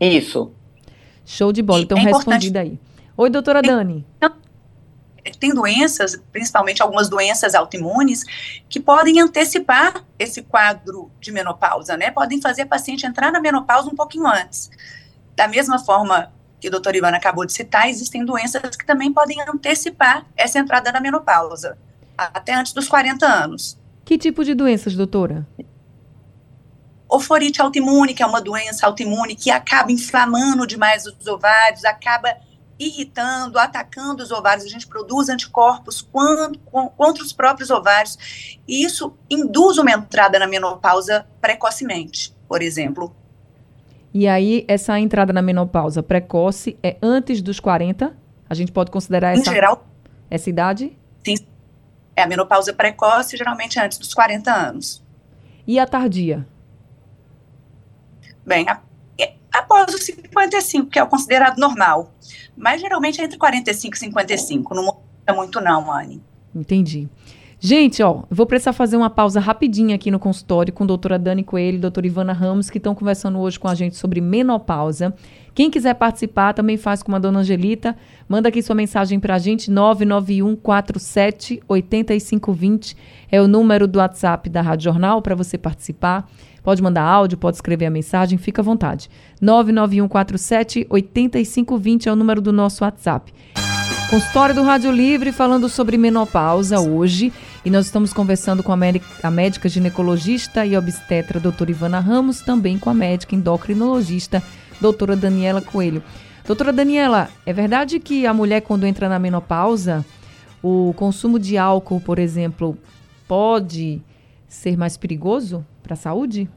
Isso. 0.00 0.52
Show 1.24 1.52
de 1.52 1.60
bola. 1.60 1.82
Então, 1.82 1.98
é 1.98 2.02
respondida 2.02 2.60
aí. 2.60 2.78
Oi, 3.16 3.28
doutora 3.28 3.60
Dani. 3.60 4.06
Tem 5.40 5.52
doenças, 5.52 6.18
principalmente 6.32 6.80
algumas 6.80 7.08
doenças 7.08 7.54
autoimunes, 7.54 8.24
que 8.68 8.80
podem 8.80 9.20
antecipar 9.20 10.04
esse 10.18 10.42
quadro 10.42 11.10
de 11.20 11.32
menopausa, 11.32 11.96
né? 11.96 12.10
Podem 12.10 12.40
fazer 12.40 12.62
a 12.62 12.66
paciente 12.66 13.04
entrar 13.04 13.32
na 13.32 13.40
menopausa 13.40 13.90
um 13.90 13.94
pouquinho 13.94 14.26
antes. 14.26 14.70
Da 15.36 15.48
mesma 15.48 15.78
forma 15.78 16.32
que 16.60 16.68
a 16.68 16.70
doutora 16.70 16.96
Ivana 16.96 17.16
acabou 17.16 17.44
de 17.44 17.52
citar, 17.52 17.88
existem 17.88 18.24
doenças 18.24 18.76
que 18.76 18.84
também 18.84 19.12
podem 19.12 19.40
antecipar 19.42 20.26
essa 20.36 20.58
entrada 20.58 20.90
na 20.90 21.00
menopausa, 21.00 21.78
até 22.16 22.54
antes 22.54 22.72
dos 22.72 22.88
40 22.88 23.26
anos. 23.26 23.78
Que 24.04 24.18
tipo 24.18 24.44
de 24.44 24.54
doenças, 24.54 24.94
doutora? 24.94 25.46
Oforite 27.08 27.60
autoimune, 27.60 28.14
que 28.14 28.22
é 28.22 28.26
uma 28.26 28.40
doença 28.40 28.86
autoimune 28.86 29.34
que 29.34 29.50
acaba 29.50 29.92
inflamando 29.92 30.66
demais 30.66 31.06
os 31.06 31.26
ovários, 31.26 31.84
acaba 31.84 32.36
irritando, 32.78 33.58
atacando 33.58 34.22
os 34.22 34.30
ovários, 34.30 34.64
a 34.64 34.68
gente 34.68 34.86
produz 34.86 35.28
anticorpos 35.28 36.00
contra 36.00 37.22
os 37.22 37.32
próprios 37.32 37.70
ovários, 37.70 38.16
e 38.68 38.84
isso 38.84 39.16
induz 39.28 39.78
uma 39.78 39.90
entrada 39.90 40.38
na 40.38 40.46
menopausa 40.46 41.26
precocemente, 41.40 42.32
por 42.48 42.62
exemplo. 42.62 43.14
E 44.12 44.26
aí, 44.26 44.64
essa 44.66 44.98
entrada 44.98 45.32
na 45.32 45.42
menopausa 45.42 46.02
precoce 46.02 46.78
é 46.82 46.96
antes 47.02 47.42
dos 47.42 47.60
40? 47.60 48.16
A 48.48 48.54
gente 48.54 48.72
pode 48.72 48.90
considerar 48.90 49.32
essa, 49.32 49.50
em 49.50 49.54
geral, 49.54 49.86
essa 50.30 50.48
idade? 50.48 50.96
Sim. 51.24 51.36
É 52.16 52.22
a 52.22 52.26
menopausa 52.26 52.72
precoce, 52.72 53.36
geralmente 53.36 53.78
antes 53.78 53.98
dos 53.98 54.14
40 54.14 54.50
anos. 54.52 55.02
E 55.66 55.78
a 55.78 55.86
tardia? 55.86 56.46
Bem, 58.44 58.66
a, 58.68 58.80
é, 59.20 59.34
após 59.52 59.94
os 59.94 60.02
55, 60.04 60.88
que 60.90 60.98
é 60.98 61.02
o 61.02 61.06
considerado 61.06 61.58
normal. 61.58 62.14
Mas 62.56 62.80
geralmente 62.80 63.20
é 63.20 63.24
entre 63.24 63.36
45 63.36 63.94
e 63.94 63.98
55. 63.98 64.74
Não 64.74 64.84
muda 64.84 65.34
muito, 65.34 65.60
não, 65.60 65.92
Anne. 65.92 66.22
Entendi. 66.54 67.08
Gente, 67.60 68.00
ó, 68.04 68.22
vou 68.30 68.46
precisar 68.46 68.72
fazer 68.72 68.96
uma 68.96 69.10
pausa 69.10 69.40
rapidinha 69.40 69.96
aqui 69.96 70.12
no 70.12 70.18
consultório 70.20 70.72
com 70.72 70.84
a 70.84 70.86
doutora 70.86 71.18
Dani 71.18 71.42
Coelho 71.42 71.76
e 71.76 71.80
doutora 71.80 72.06
Ivana 72.06 72.32
Ramos, 72.32 72.70
que 72.70 72.78
estão 72.78 72.94
conversando 72.94 73.36
hoje 73.40 73.58
com 73.58 73.66
a 73.66 73.74
gente 73.74 73.96
sobre 73.96 74.20
menopausa. 74.20 75.12
Quem 75.56 75.68
quiser 75.68 75.94
participar, 75.94 76.52
também 76.52 76.76
faz 76.76 77.02
com 77.02 77.12
a 77.16 77.18
dona 77.18 77.40
Angelita. 77.40 77.96
Manda 78.28 78.48
aqui 78.48 78.62
sua 78.62 78.76
mensagem 78.76 79.18
para 79.18 79.34
a 79.34 79.38
gente, 79.38 79.72
991 79.72 80.54
47 80.54 81.60
8520 81.66 82.96
é 83.28 83.42
o 83.42 83.48
número 83.48 83.88
do 83.88 83.98
WhatsApp 83.98 84.48
da 84.48 84.62
Rádio 84.62 84.84
Jornal 84.84 85.20
para 85.20 85.34
você 85.34 85.58
participar. 85.58 86.30
Pode 86.62 86.80
mandar 86.80 87.02
áudio, 87.02 87.38
pode 87.38 87.56
escrever 87.56 87.86
a 87.86 87.90
mensagem, 87.90 88.38
fica 88.38 88.62
à 88.62 88.64
vontade. 88.64 89.10
991 89.42 90.06
47 90.06 90.86
8520 90.88 92.08
é 92.08 92.12
o 92.12 92.16
número 92.16 92.40
do 92.40 92.52
nosso 92.52 92.84
WhatsApp. 92.84 93.32
Consultório 94.10 94.54
do 94.54 94.62
Rádio 94.62 94.90
Livre 94.90 95.32
falando 95.32 95.68
sobre 95.68 95.98
menopausa 95.98 96.80
hoje. 96.80 97.30
E 97.64 97.70
nós 97.70 97.86
estamos 97.86 98.12
conversando 98.12 98.62
com 98.62 98.72
a, 98.72 98.76
a 99.22 99.30
médica 99.30 99.68
ginecologista 99.68 100.64
e 100.64 100.76
obstetra 100.76 101.40
doutora 101.40 101.70
Ivana 101.70 101.98
Ramos, 101.98 102.40
também 102.40 102.78
com 102.78 102.88
a 102.88 102.94
médica 102.94 103.34
endocrinologista 103.34 104.42
doutora 104.80 105.16
Daniela 105.16 105.60
Coelho. 105.60 106.02
Doutora 106.46 106.72
Daniela, 106.72 107.28
é 107.44 107.52
verdade 107.52 108.00
que 108.00 108.26
a 108.26 108.32
mulher, 108.32 108.62
quando 108.62 108.86
entra 108.86 109.08
na 109.08 109.18
menopausa, 109.18 110.04
o 110.62 110.94
consumo 110.96 111.38
de 111.38 111.58
álcool, 111.58 112.00
por 112.00 112.18
exemplo, 112.18 112.78
pode 113.26 114.02
ser 114.48 114.76
mais 114.76 114.96
perigoso 114.96 115.66
para 115.82 115.94
a 115.94 115.96
saúde? 115.96 116.48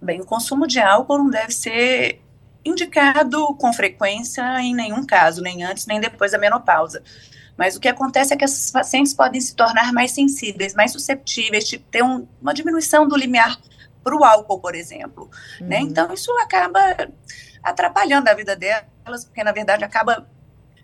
Bem, 0.00 0.20
o 0.20 0.26
consumo 0.26 0.66
de 0.66 0.78
álcool 0.78 1.18
não 1.18 1.30
deve 1.30 1.52
ser 1.52 2.20
indicado 2.64 3.54
com 3.56 3.72
frequência 3.72 4.42
em 4.60 4.74
nenhum 4.74 5.04
caso, 5.04 5.42
nem 5.42 5.64
antes 5.64 5.86
nem 5.86 6.00
depois 6.00 6.32
da 6.32 6.38
menopausa. 6.38 7.02
Mas 7.56 7.76
o 7.76 7.80
que 7.80 7.88
acontece 7.88 8.32
é 8.32 8.36
que 8.36 8.44
esses 8.44 8.70
pacientes 8.70 9.14
podem 9.14 9.40
se 9.40 9.54
tornar 9.54 9.92
mais 9.92 10.12
sensíveis, 10.12 10.74
mais 10.74 10.92
susceptíveis, 10.92 11.68
de 11.68 11.78
ter 11.78 12.02
um, 12.02 12.26
uma 12.40 12.54
diminuição 12.54 13.06
do 13.06 13.16
limiar 13.16 13.58
para 14.02 14.16
o 14.16 14.24
álcool, 14.24 14.58
por 14.58 14.74
exemplo. 14.74 15.30
Né? 15.60 15.60
Uhum. 15.60 15.68
Né? 15.68 15.80
Então, 15.80 16.12
isso 16.12 16.30
acaba 16.38 16.80
atrapalhando 17.62 18.28
a 18.28 18.34
vida 18.34 18.56
delas, 18.56 19.24
porque, 19.24 19.44
na 19.44 19.52
verdade, 19.52 19.84
acaba 19.84 20.26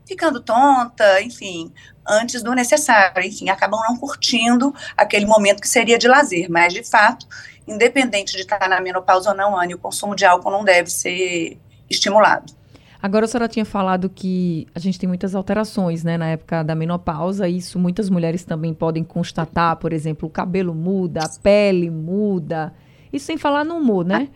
ficando 0.07 0.41
tonta, 0.41 1.21
enfim, 1.21 1.73
antes 2.07 2.43
do 2.43 2.55
necessário, 2.55 3.23
enfim, 3.23 3.51
acabam 3.51 3.81
não 3.87 3.97
curtindo 3.97 4.75
aquele 4.97 5.27
momento 5.27 5.61
que 5.61 5.69
seria 5.69 5.99
de 5.99 6.09
lazer, 6.09 6.51
mas, 6.51 6.73
de 6.73 6.83
fato, 6.83 7.27
independente 7.67 8.35
de 8.35 8.43
estar 8.43 8.67
na 8.69 8.81
menopausa 8.81 9.31
ou 9.31 9.37
não, 9.37 9.59
Anne, 9.59 9.75
o 9.75 9.79
consumo 9.79 10.17
de 10.17 10.25
álcool 10.25 10.51
não 10.51 10.65
deve 10.65 10.91
ser 10.91 11.59
estimulado. 11.91 12.55
Agora 13.01 13.27
a 13.27 13.29
senhora 13.29 13.49
tinha 13.49 13.65
falado 13.65 14.11
que 14.11 14.67
a 14.75 14.79
gente 14.79 14.99
tem 14.99 15.09
muitas 15.09 15.35
alterações, 15.35 16.03
né, 16.03 16.19
na 16.19 16.27
época 16.31 16.65
da 16.65 16.75
menopausa, 16.75 17.49
isso 17.49 17.79
muitas 17.79 18.11
mulheres 18.11 18.45
também 18.45 18.75
podem 18.75 19.05
constatar, 19.05 19.77
por 19.77 19.93
exemplo, 19.93 20.29
o 20.29 20.31
cabelo 20.31 20.75
muda, 20.75 21.21
a 21.25 21.29
pele 21.41 21.91
muda, 21.91 22.75
isso 23.13 23.27
sem 23.27 23.39
falar 23.39 23.65
no 23.65 23.77
humor, 23.77 24.05
né? 24.05 24.29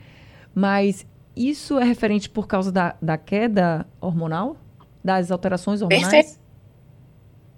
Mas 0.55 1.05
isso 1.35 1.79
é 1.79 1.85
referente 1.85 2.31
por 2.31 2.47
causa 2.47 2.71
da, 2.71 2.95
da 3.03 3.17
queda 3.17 3.87
hormonal? 4.01 4.57
Das 5.03 5.33
alterações 5.33 5.83
hormonais? 5.83 6.09
Perfeito. 6.09 6.42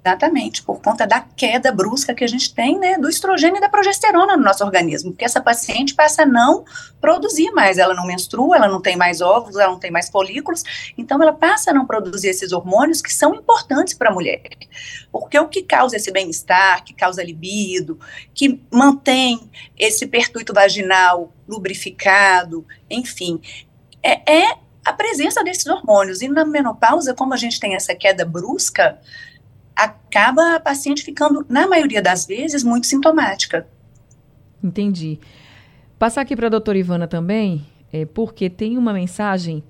Exatamente, 0.06 0.62
por 0.62 0.82
conta 0.82 1.06
da 1.06 1.22
queda 1.22 1.72
brusca 1.72 2.14
que 2.14 2.22
a 2.22 2.26
gente 2.26 2.52
tem, 2.52 2.78
né, 2.78 2.98
do 2.98 3.08
estrogênio 3.08 3.56
e 3.56 3.60
da 3.60 3.70
progesterona 3.70 4.36
no 4.36 4.42
nosso 4.42 4.62
organismo, 4.62 5.12
porque 5.12 5.24
essa 5.24 5.40
paciente 5.40 5.94
passa 5.94 6.24
a 6.24 6.26
não 6.26 6.62
produzir 7.00 7.50
mais, 7.52 7.78
ela 7.78 7.94
não 7.94 8.06
menstrua, 8.06 8.56
ela 8.56 8.68
não 8.68 8.82
tem 8.82 8.96
mais 8.96 9.22
óvulos, 9.22 9.56
ela 9.56 9.72
não 9.72 9.78
tem 9.78 9.90
mais 9.90 10.10
folículos, 10.10 10.62
então 10.98 11.22
ela 11.22 11.32
passa 11.32 11.70
a 11.70 11.74
não 11.74 11.86
produzir 11.86 12.28
esses 12.28 12.52
hormônios 12.52 13.00
que 13.00 13.10
são 13.10 13.34
importantes 13.34 13.94
para 13.94 14.10
a 14.10 14.12
mulher, 14.12 14.42
porque 15.10 15.38
o 15.38 15.48
que 15.48 15.62
causa 15.62 15.96
esse 15.96 16.12
bem-estar, 16.12 16.84
que 16.84 16.92
causa 16.92 17.24
libido, 17.24 17.98
que 18.34 18.60
mantém 18.70 19.50
esse 19.74 20.06
pertuito 20.06 20.52
vaginal 20.52 21.32
lubrificado, 21.48 22.66
enfim, 22.90 23.40
é, 24.02 24.30
é 24.30 24.58
a 24.84 24.92
presença 24.92 25.42
desses 25.42 25.66
hormônios, 25.66 26.20
e 26.20 26.28
na 26.28 26.44
menopausa, 26.44 27.14
como 27.14 27.32
a 27.32 27.38
gente 27.38 27.58
tem 27.58 27.74
essa 27.74 27.94
queda 27.94 28.22
brusca, 28.26 29.00
acaba 29.74 30.56
a 30.56 30.60
paciente 30.60 31.02
ficando, 31.02 31.44
na 31.48 31.66
maioria 31.66 32.00
das 32.02 32.26
vezes, 32.26 32.62
muito 32.62 32.86
sintomática. 32.86 33.66
Entendi. 34.62 35.18
Passar 35.98 36.22
aqui 36.22 36.36
para 36.36 36.46
a 36.46 36.50
doutora 36.50 36.78
Ivana 36.78 37.06
também, 37.06 37.66
é, 37.92 38.04
porque 38.04 38.48
tem 38.50 38.76
uma 38.78 38.92
mensagem 38.92 39.62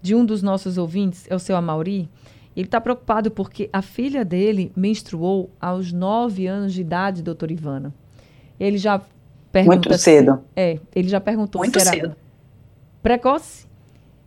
de 0.00 0.14
um 0.14 0.24
dos 0.24 0.42
nossos 0.42 0.78
ouvintes, 0.78 1.26
é 1.28 1.34
o 1.34 1.38
seu 1.38 1.56
Amauri. 1.56 2.08
Ele 2.56 2.66
está 2.66 2.80
preocupado 2.80 3.30
porque 3.30 3.68
a 3.72 3.82
filha 3.82 4.24
dele 4.24 4.72
menstruou 4.74 5.50
aos 5.60 5.92
9 5.92 6.46
anos 6.46 6.72
de 6.72 6.80
idade, 6.80 7.22
doutora 7.22 7.52
Ivana. 7.52 7.94
Ele 8.58 8.78
já 8.78 9.00
perguntou. 9.52 9.90
Muito 9.90 9.98
cedo. 9.98 10.42
é, 10.54 10.78
ele 10.94 11.08
já 11.08 11.20
perguntou 11.20 11.58
Muito 11.60 11.78
se 11.78 11.86
era 11.86 11.96
cedo. 11.96 12.16
precoce 13.02 13.66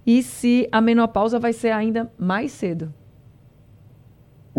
E 0.06 0.22
se 0.22 0.68
a 0.72 0.80
menopausa 0.82 1.40
vai 1.40 1.54
ser 1.54 1.72
ainda 1.72 2.12
mais 2.18 2.52
cedo? 2.52 2.94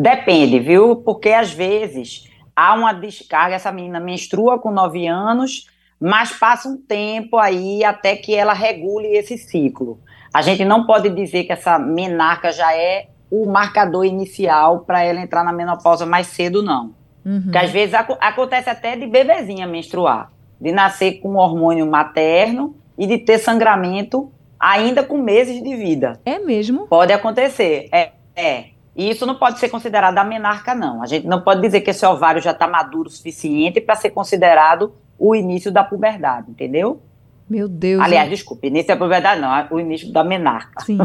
Depende, 0.01 0.59
viu? 0.59 0.97
Porque 0.97 1.29
às 1.29 1.53
vezes 1.53 2.25
há 2.57 2.75
uma 2.75 2.93
descarga, 2.93 3.55
essa 3.55 3.71
menina 3.71 4.01
menstrua 4.01 4.59
com 4.59 4.71
9 4.71 5.07
anos, 5.07 5.67
mas 6.01 6.33
passa 6.33 6.69
um 6.69 6.77
tempo 6.79 7.37
aí 7.37 7.85
até 7.85 8.17
que 8.17 8.35
ela 8.35 8.55
regule 8.55 9.09
esse 9.09 9.37
ciclo. 9.37 10.01
A 10.33 10.41
gente 10.41 10.65
não 10.65 10.87
pode 10.87 11.11
dizer 11.11 11.45
que 11.45 11.53
essa 11.53 11.79
menarca 11.79 12.51
já 12.51 12.75
é 12.75 13.09
o 13.31 13.47
marcador 13.47 14.07
inicial 14.07 14.81
para 14.81 15.03
ela 15.03 15.21
entrar 15.21 15.45
na 15.45 15.53
menopausa 15.53 16.07
mais 16.07 16.29
cedo, 16.29 16.63
não. 16.63 16.95
Uhum. 17.25 17.43
Porque 17.43 17.59
às 17.59 17.71
vezes 17.71 17.95
ac 17.95 18.17
acontece 18.21 18.71
até 18.71 18.97
de 18.97 19.07
bebezinha 19.07 19.67
menstruar, 19.67 20.33
de 20.59 20.73
nascer 20.73 21.21
com 21.21 21.37
hormônio 21.37 21.87
materno 21.87 22.75
e 22.97 23.07
de 23.07 23.19
ter 23.19 23.39
sangramento 23.39 24.33
ainda 24.59 25.03
com 25.03 25.19
meses 25.19 25.63
de 25.63 25.77
vida. 25.77 26.19
É 26.25 26.39
mesmo? 26.39 26.87
Pode 26.87 27.13
acontecer, 27.13 27.89
é. 27.93 28.13
é. 28.35 28.80
E 29.01 29.09
isso 29.09 29.25
não 29.25 29.35
pode 29.35 29.59
ser 29.59 29.71
considerado 29.71 30.19
a 30.19 30.23
menarca, 30.23 30.75
não. 30.75 31.03
A 31.03 31.07
gente 31.07 31.27
não 31.27 31.41
pode 31.41 31.63
dizer 31.63 31.81
que 31.81 31.89
esse 31.89 32.05
ovário 32.05 32.43
já 32.43 32.51
está 32.51 32.69
maduro 32.69 33.09
o 33.09 33.11
suficiente 33.11 33.81
para 33.81 33.95
ser 33.97 34.11
considerado 34.11 34.93
o 35.19 35.35
início 35.35 35.73
da 35.73 35.83
puberdade, 35.83 36.51
entendeu? 36.51 37.01
Meu 37.49 37.67
Deus. 37.67 38.03
Aliás, 38.03 38.27
eu... 38.27 38.35
desculpe, 38.35 38.67
início 38.67 38.89
da 38.89 38.99
puberdade 38.99 39.41
não, 39.41 39.69
o 39.71 39.81
início 39.81 40.13
da 40.13 40.23
menarca. 40.23 40.85
Sim. 40.85 40.99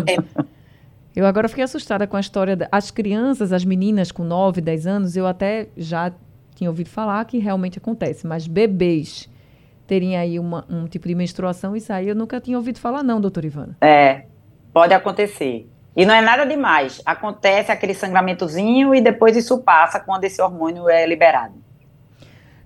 Eu 1.16 1.26
agora 1.26 1.48
fiquei 1.48 1.64
assustada 1.64 2.06
com 2.06 2.18
a 2.18 2.20
história 2.20 2.58
das 2.58 2.92
crianças, 2.92 3.54
as 3.54 3.64
meninas 3.64 4.12
com 4.12 4.26
9, 4.26 4.60
10 4.60 4.88
anos, 4.88 5.16
eu 5.16 5.26
até 5.26 5.70
já 5.78 6.12
tinha 6.54 6.70
ouvido 6.70 6.90
falar 6.90 7.24
que 7.24 7.38
realmente 7.38 7.78
acontece, 7.78 8.28
mas 8.28 8.46
bebês 8.46 9.30
terem 9.88 10.18
aí 10.18 10.38
uma, 10.38 10.66
um 10.70 10.86
tipo 10.86 11.08
de 11.08 11.16
menstruação, 11.16 11.74
isso 11.74 11.94
aí 11.94 12.10
eu 12.10 12.16
nunca 12.16 12.42
tinha 12.42 12.58
ouvido 12.58 12.78
falar 12.78 13.02
não, 13.02 13.22
doutora 13.22 13.46
Ivana. 13.46 13.78
É, 13.80 14.26
pode 14.74 14.94
acontecer. 14.94 15.70
E 15.96 16.06
não 16.06 16.14
é 16.14 16.22
nada 16.22 16.46
demais. 16.46 17.02
Acontece 17.06 17.72
aquele 17.72 17.94
sangramentozinho 17.94 18.94
e 18.94 19.00
depois 19.00 19.38
isso 19.38 19.60
passa 19.60 20.00
quando 20.00 20.26
esse 20.26 20.42
hormônio 20.42 20.90
é 20.90 21.06
liberado. 21.06 21.54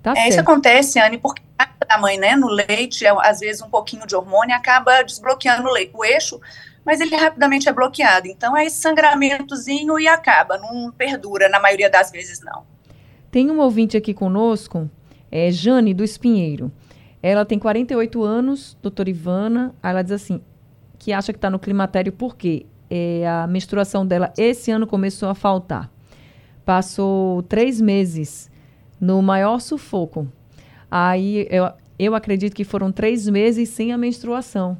Tá 0.01 0.13
é, 0.15 0.29
isso 0.29 0.39
acontece, 0.39 0.99
Anne, 0.99 1.17
porque 1.17 1.41
a 1.87 1.97
mãe, 1.97 2.17
né, 2.17 2.35
no 2.35 2.47
leite, 2.47 3.05
é, 3.05 3.09
às 3.21 3.39
vezes 3.39 3.61
um 3.61 3.69
pouquinho 3.69 4.07
de 4.07 4.15
hormônio 4.15 4.55
acaba 4.55 5.03
desbloqueando 5.03 5.67
o, 5.67 5.71
leite, 5.71 5.91
o 5.93 6.03
eixo, 6.03 6.39
mas 6.85 7.01
ele 7.01 7.15
rapidamente 7.15 7.67
é 7.67 7.73
bloqueado. 7.73 8.27
Então 8.27 8.55
é 8.55 8.65
esse 8.65 8.77
sangramentozinho 8.77 9.99
e 9.99 10.07
acaba, 10.07 10.57
não 10.57 10.91
perdura, 10.91 11.49
na 11.49 11.59
maioria 11.59 11.89
das 11.89 12.11
vezes 12.11 12.39
não. 12.41 12.63
Tem 13.29 13.51
um 13.51 13.59
ouvinte 13.59 13.95
aqui 13.95 14.13
conosco, 14.13 14.89
é 15.31 15.51
Jane 15.51 15.93
do 15.93 16.03
Espinheiro. 16.03 16.71
Ela 17.21 17.45
tem 17.45 17.59
48 17.59 18.23
anos, 18.23 18.77
doutora 18.81 19.09
Ivana. 19.09 19.75
Ela 19.83 20.01
diz 20.01 20.13
assim, 20.13 20.41
que 20.97 21.11
acha 21.11 21.33
que 21.33 21.37
está 21.37 21.49
no 21.49 21.59
climatério 21.59 22.13
porque 22.13 22.65
é, 22.89 23.27
a 23.27 23.47
menstruação 23.47 24.05
dela 24.05 24.33
esse 24.37 24.71
ano 24.71 24.87
começou 24.87 25.29
a 25.29 25.35
faltar. 25.35 25.89
Passou 26.65 27.43
três 27.43 27.79
meses 27.79 28.49
no 28.99 29.21
maior 29.21 29.59
sufoco. 29.59 30.27
Aí 30.89 31.47
eu, 31.49 31.69
eu 31.97 32.15
acredito 32.15 32.55
que 32.55 32.63
foram 32.63 32.91
três 32.91 33.27
meses 33.27 33.69
sem 33.69 33.91
a 33.91 33.97
menstruação. 33.97 34.77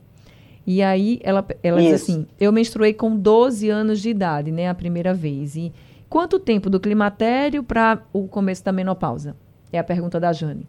E 0.66 0.84
aí 0.84 1.20
ela, 1.24 1.46
ela 1.64 1.82
diz 1.82 1.94
assim: 1.94 2.28
eu 2.40 2.52
menstruei 2.52 2.94
com 2.94 3.16
12 3.16 3.70
anos 3.70 4.00
de 4.00 4.10
idade, 4.10 4.52
né? 4.52 4.70
A 4.70 4.76
primeira 4.76 5.14
vez. 5.14 5.56
E 5.56 5.74
quanto 6.08 6.40
tempo 6.40 6.70
do 6.70 6.80
climatério 6.80 7.64
para 7.64 8.00
o 8.14 8.28
começo 8.28 8.64
da 8.64 8.72
menopausa? 8.72 9.36
É 9.72 9.80
a 9.80 9.84
pergunta 9.84 10.20
da 10.20 10.32
Jane. 10.34 10.68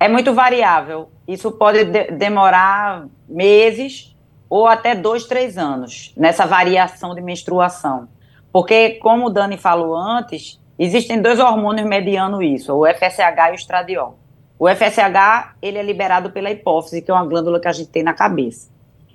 É 0.00 0.08
muito 0.08 0.32
variável. 0.34 1.08
Isso 1.26 1.52
pode 1.52 1.84
de 1.84 2.10
demorar 2.12 3.06
meses 3.28 4.13
ou 4.48 4.66
até 4.66 4.94
dois, 4.94 5.24
três 5.24 5.58
anos 5.58 6.12
nessa 6.16 6.46
variação 6.46 7.14
de 7.14 7.20
menstruação. 7.20 8.08
Porque, 8.52 8.90
como 9.02 9.26
o 9.26 9.30
Dani 9.30 9.56
falou 9.56 9.96
antes, 9.96 10.60
existem 10.78 11.20
dois 11.20 11.40
hormônios 11.40 11.88
mediando 11.88 12.42
isso, 12.42 12.72
o 12.72 12.86
FSH 12.86 13.48
e 13.48 13.52
o 13.52 13.54
estradiol. 13.54 14.18
O 14.58 14.68
FSH, 14.68 15.56
ele 15.60 15.78
é 15.78 15.82
liberado 15.82 16.30
pela 16.30 16.50
hipófise, 16.50 17.02
que 17.02 17.10
é 17.10 17.14
uma 17.14 17.26
glândula 17.26 17.58
que 17.58 17.66
a 17.66 17.72
gente 17.72 17.90
tem 17.90 18.02
na 18.02 18.14
cabeça. 18.14 18.70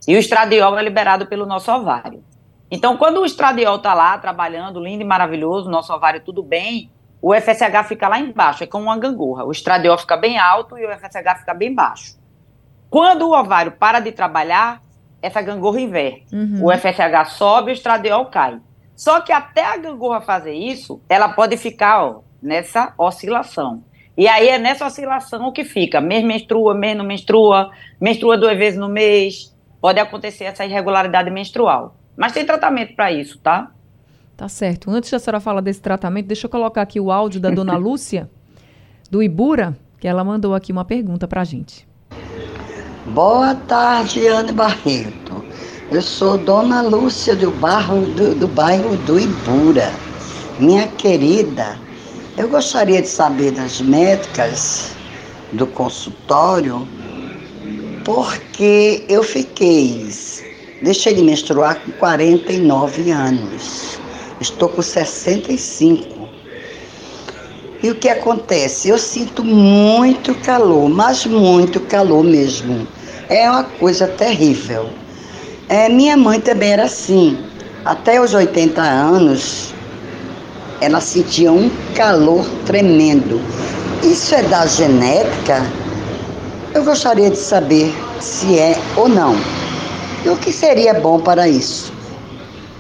E 0.08 0.16
o 0.16 0.20
estradiol 0.20 0.78
é 0.78 0.84
liberado 0.84 1.26
pelo 1.28 1.46
nosso 1.46 1.72
ovário. 1.72 2.24
Então, 2.70 2.98
quando 2.98 3.22
o 3.22 3.26
estradiol 3.26 3.78
está 3.78 3.94
lá 3.94 4.18
trabalhando, 4.18 4.80
lindo 4.80 5.02
e 5.02 5.06
maravilhoso, 5.06 5.70
nosso 5.70 5.94
ovário 5.94 6.22
tudo 6.22 6.44
bem, 6.44 6.92
o 7.22 7.34
FSH 7.34 7.88
fica 7.88 8.08
lá 8.08 8.20
embaixo, 8.20 8.64
é 8.64 8.68
como 8.68 8.86
uma 8.86 8.98
gangorra. 8.98 9.44
O 9.44 9.52
estradiol 9.52 9.98
fica 9.98 10.16
bem 10.16 10.38
alto 10.38 10.78
e 10.78 10.86
o 10.86 10.90
FSH 10.90 11.40
fica 11.40 11.54
bem 11.54 11.74
baixo. 11.74 12.18
Quando 12.90 13.24
o 13.28 13.38
ovário 13.38 13.72
para 13.74 14.00
de 14.00 14.12
trabalhar, 14.12 14.82
essa 15.22 15.42
gangorra 15.42 15.80
inverte. 15.80 16.26
Uhum. 16.34 16.66
O 16.66 16.72
FSH 16.72 17.32
sobe, 17.32 17.72
o 17.72 17.74
estradiol 17.74 18.26
cai. 18.28 18.60
Só 18.96 19.22
que 19.22 19.32
até 19.32 19.64
a 19.64 19.78
gangorra 19.78 20.22
fazer 20.22 20.54
isso, 20.54 21.02
ela 21.08 21.30
pode 21.30 21.56
ficar 21.58 22.04
ó, 22.04 22.22
nessa 22.42 22.94
oscilação. 22.98 23.84
E 24.18 24.28
aí 24.28 24.50
é 24.50 24.60
nessa 24.60 24.86
oscilação 24.86 25.52
que 25.54 25.64
fica, 25.64 26.02
mês 26.02 26.24
menstrua, 26.24 26.76
mês 26.76 26.98
não 26.98 27.06
menstrua, 27.06 27.72
menstrua 28.02 28.38
duas 28.38 28.58
vezes 28.58 28.78
no 28.78 28.90
mês, 28.90 29.56
pode 29.80 30.00
acontecer 30.00 30.44
essa 30.44 30.66
irregularidade 30.66 31.32
menstrual. 31.32 31.96
Mas 32.18 32.34
tem 32.34 32.46
tratamento 32.46 32.96
para 32.96 33.12
isso, 33.14 33.40
tá? 33.40 33.72
Tá 34.36 34.50
certo. 34.50 34.92
Antes 34.92 35.10
da 35.10 35.20
senhora 35.20 35.40
falar 35.40 35.62
desse 35.62 35.82
tratamento, 35.82 36.28
deixa 36.28 36.48
eu 36.48 36.52
colocar 36.52 36.82
aqui 36.82 37.00
o 37.00 37.12
áudio 37.12 37.40
da 37.40 37.50
dona 37.50 37.76
Lúcia, 37.80 38.30
do 39.10 39.24
Ibura, 39.24 39.78
que 39.98 40.08
ela 40.08 40.24
mandou 40.24 40.54
aqui 40.54 40.72
uma 40.72 40.84
pergunta 40.84 41.28
para 41.28 41.42
a 41.42 41.46
gente. 41.46 41.89
Boa 43.06 43.56
tarde, 43.56 44.28
Anne 44.28 44.52
Barreto. 44.52 45.44
Eu 45.90 46.02
sou 46.02 46.38
Dona 46.38 46.82
Lúcia 46.82 47.34
do, 47.36 47.50
barro, 47.50 48.06
do, 48.08 48.36
do 48.36 48.48
bairro 48.48 48.98
do 48.98 49.18
Ibura. 49.18 49.94
Minha 50.60 50.86
querida, 50.90 51.80
eu 52.38 52.50
gostaria 52.50 53.02
de 53.02 53.08
saber 53.08 53.52
das 53.52 53.80
médicas 53.80 54.98
do 55.54 55.66
consultório 55.66 56.86
porque 58.04 59.06
eu 59.08 59.24
fiquei, 59.24 60.10
deixei 60.82 61.14
de 61.14 61.24
menstruar 61.24 61.82
com 61.82 61.92
49 61.94 63.12
anos. 63.12 64.02
Estou 64.42 64.68
com 64.68 64.82
65. 64.82 66.19
E 67.82 67.90
o 67.90 67.96
que 67.96 68.10
acontece? 68.10 68.90
Eu 68.90 68.98
sinto 68.98 69.42
muito 69.42 70.36
calor, 70.36 70.90
mas 70.90 71.26
muito 71.26 71.80
calor 71.80 72.24
mesmo. 72.26 72.86
É 73.30 73.50
uma 73.50 73.64
coisa 73.64 74.06
terrível. 74.06 74.90
É, 75.70 75.88
minha 75.88 76.18
mãe 76.18 76.42
também 76.42 76.74
era 76.74 76.84
assim. 76.84 77.38
Até 77.86 78.20
os 78.20 78.34
80 78.34 78.82
anos, 78.82 79.74
ela 80.82 81.00
sentia 81.00 81.54
um 81.54 81.70
calor 81.96 82.46
tremendo. 82.66 83.40
Isso 84.04 84.36
é 84.36 84.44
da 84.44 84.66
genética? 84.66 85.66
Eu 86.74 86.84
gostaria 86.84 87.30
de 87.30 87.38
saber 87.38 87.94
se 88.20 88.60
é 88.60 88.78
ou 88.98 89.08
não. 89.08 89.36
E 90.26 90.30
o 90.30 90.36
que 90.36 90.52
seria 90.52 90.94
bom 90.96 91.20
para 91.20 91.48
isso? 91.48 91.94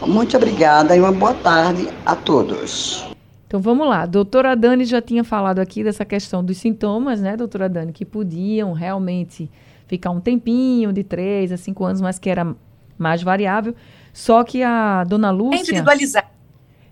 Muito 0.05 0.35
obrigada 0.35 0.93
e 0.95 0.99
uma 0.99 1.11
boa 1.11 1.33
tarde 1.33 1.87
a 2.05 2.15
todos. 2.15 3.08
Então 3.49 3.59
vamos 3.59 3.87
lá. 3.89 4.03
A 4.03 4.05
doutora 4.05 4.55
Dani 4.55 4.85
já 4.85 5.01
tinha 5.01 5.23
falado 5.23 5.57
aqui 5.57 5.83
dessa 5.83 6.05
questão 6.05 6.45
dos 6.45 6.57
sintomas, 6.57 7.19
né, 7.19 7.35
doutora 7.35 7.67
Dani, 7.67 7.91
que 7.91 8.05
podiam 8.05 8.73
realmente 8.73 9.49
ficar 9.87 10.11
um 10.11 10.19
tempinho, 10.19 10.93
de 10.93 11.03
três 11.03 11.51
a 11.51 11.57
cinco 11.57 11.83
anos, 11.83 11.99
mas 11.99 12.19
que 12.19 12.29
era 12.29 12.55
mais 12.95 13.23
variável. 13.23 13.73
Só 14.13 14.43
que 14.43 14.61
a 14.61 15.03
dona 15.03 15.31
Lúcia. 15.31 15.57
É 15.57 15.61
individualizar. 15.61 16.31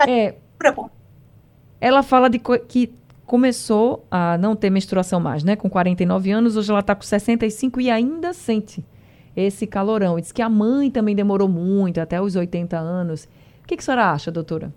É. 0.08 0.34
Ela 1.80 2.02
fala 2.02 2.28
de 2.28 2.40
que 2.40 2.92
começou 3.24 4.04
a 4.10 4.36
não 4.40 4.56
ter 4.56 4.72
menstruação 4.72 5.20
mais, 5.20 5.44
né? 5.44 5.56
Com 5.56 5.70
49 5.70 6.32
anos, 6.32 6.58
hoje 6.58 6.72
ela 6.72 6.80
está 6.80 6.96
com 6.96 7.04
65 7.04 7.80
e 7.80 7.92
ainda 7.92 8.34
sente 8.34 8.84
esse 9.36 9.68
calorão. 9.68 10.18
E 10.18 10.24
diz 10.24 10.32
que 10.32 10.42
a 10.42 10.50
mãe 10.50 10.90
também 10.90 11.16
demorou 11.16 11.48
muito, 11.48 12.00
até 12.00 12.20
os 12.20 12.36
80 12.36 12.76
anos. 12.76 13.26
O 13.64 13.68
que, 13.68 13.78
que 13.78 13.82
a 13.84 13.86
senhora 13.86 14.12
acha, 14.12 14.32
doutora? 14.32 14.74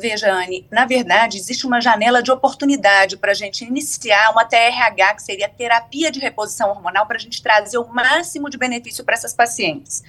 Veja, 0.00 0.32
Anne, 0.32 0.66
na 0.70 0.86
verdade, 0.86 1.36
existe 1.36 1.66
uma 1.66 1.78
janela 1.78 2.22
de 2.22 2.32
oportunidade 2.32 3.18
para 3.18 3.32
a 3.32 3.34
gente 3.34 3.66
iniciar 3.66 4.30
uma 4.30 4.46
TRH, 4.46 5.14
que 5.14 5.22
seria 5.22 5.46
terapia 5.46 6.10
de 6.10 6.18
reposição 6.18 6.70
hormonal, 6.70 7.06
para 7.06 7.16
a 7.16 7.20
gente 7.20 7.42
trazer 7.42 7.76
o 7.76 7.86
máximo 7.86 8.48
de 8.48 8.56
benefício 8.56 9.04
para 9.04 9.14
essas 9.14 9.34
pacientes. 9.34 10.02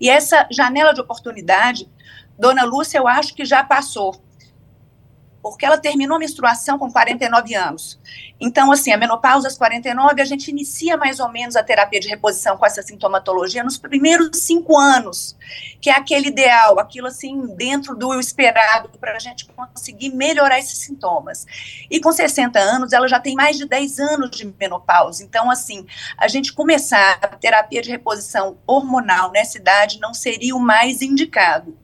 E 0.00 0.10
essa 0.10 0.48
janela 0.50 0.92
de 0.92 1.00
oportunidade, 1.00 1.88
dona 2.36 2.64
Lúcia, 2.64 2.98
eu 2.98 3.06
acho 3.06 3.32
que 3.32 3.44
já 3.44 3.62
passou. 3.62 4.20
Porque 5.42 5.64
ela 5.64 5.78
terminou 5.78 6.16
a 6.16 6.18
menstruação 6.18 6.78
com 6.78 6.90
49 6.90 7.54
anos. 7.54 7.98
Então, 8.40 8.70
assim, 8.70 8.92
a 8.92 8.96
menopausa 8.96 9.48
aos 9.48 9.56
49, 9.56 10.20
a 10.20 10.24
gente 10.24 10.48
inicia 10.48 10.96
mais 10.96 11.18
ou 11.18 11.28
menos 11.28 11.56
a 11.56 11.62
terapia 11.62 11.98
de 11.98 12.08
reposição 12.08 12.56
com 12.56 12.64
essa 12.64 12.82
sintomatologia 12.82 13.64
nos 13.64 13.78
primeiros 13.78 14.30
cinco 14.38 14.78
anos, 14.78 15.36
que 15.80 15.90
é 15.90 15.94
aquele 15.94 16.28
ideal, 16.28 16.78
aquilo 16.78 17.08
assim, 17.08 17.54
dentro 17.56 17.96
do 17.96 18.18
esperado, 18.18 18.88
para 18.98 19.16
a 19.16 19.18
gente 19.18 19.46
conseguir 19.46 20.10
melhorar 20.10 20.58
esses 20.58 20.78
sintomas. 20.78 21.46
E 21.90 22.00
com 22.00 22.12
60 22.12 22.58
anos, 22.58 22.92
ela 22.92 23.08
já 23.08 23.18
tem 23.18 23.34
mais 23.34 23.56
de 23.56 23.66
10 23.66 23.98
anos 23.98 24.30
de 24.30 24.54
menopausa. 24.58 25.24
Então, 25.24 25.50
assim, 25.50 25.86
a 26.16 26.28
gente 26.28 26.52
começar 26.52 27.18
a 27.22 27.28
terapia 27.28 27.82
de 27.82 27.90
reposição 27.90 28.58
hormonal 28.66 29.32
nessa 29.32 29.58
idade 29.58 30.00
não 30.00 30.14
seria 30.14 30.54
o 30.54 30.60
mais 30.60 31.02
indicado. 31.02 31.76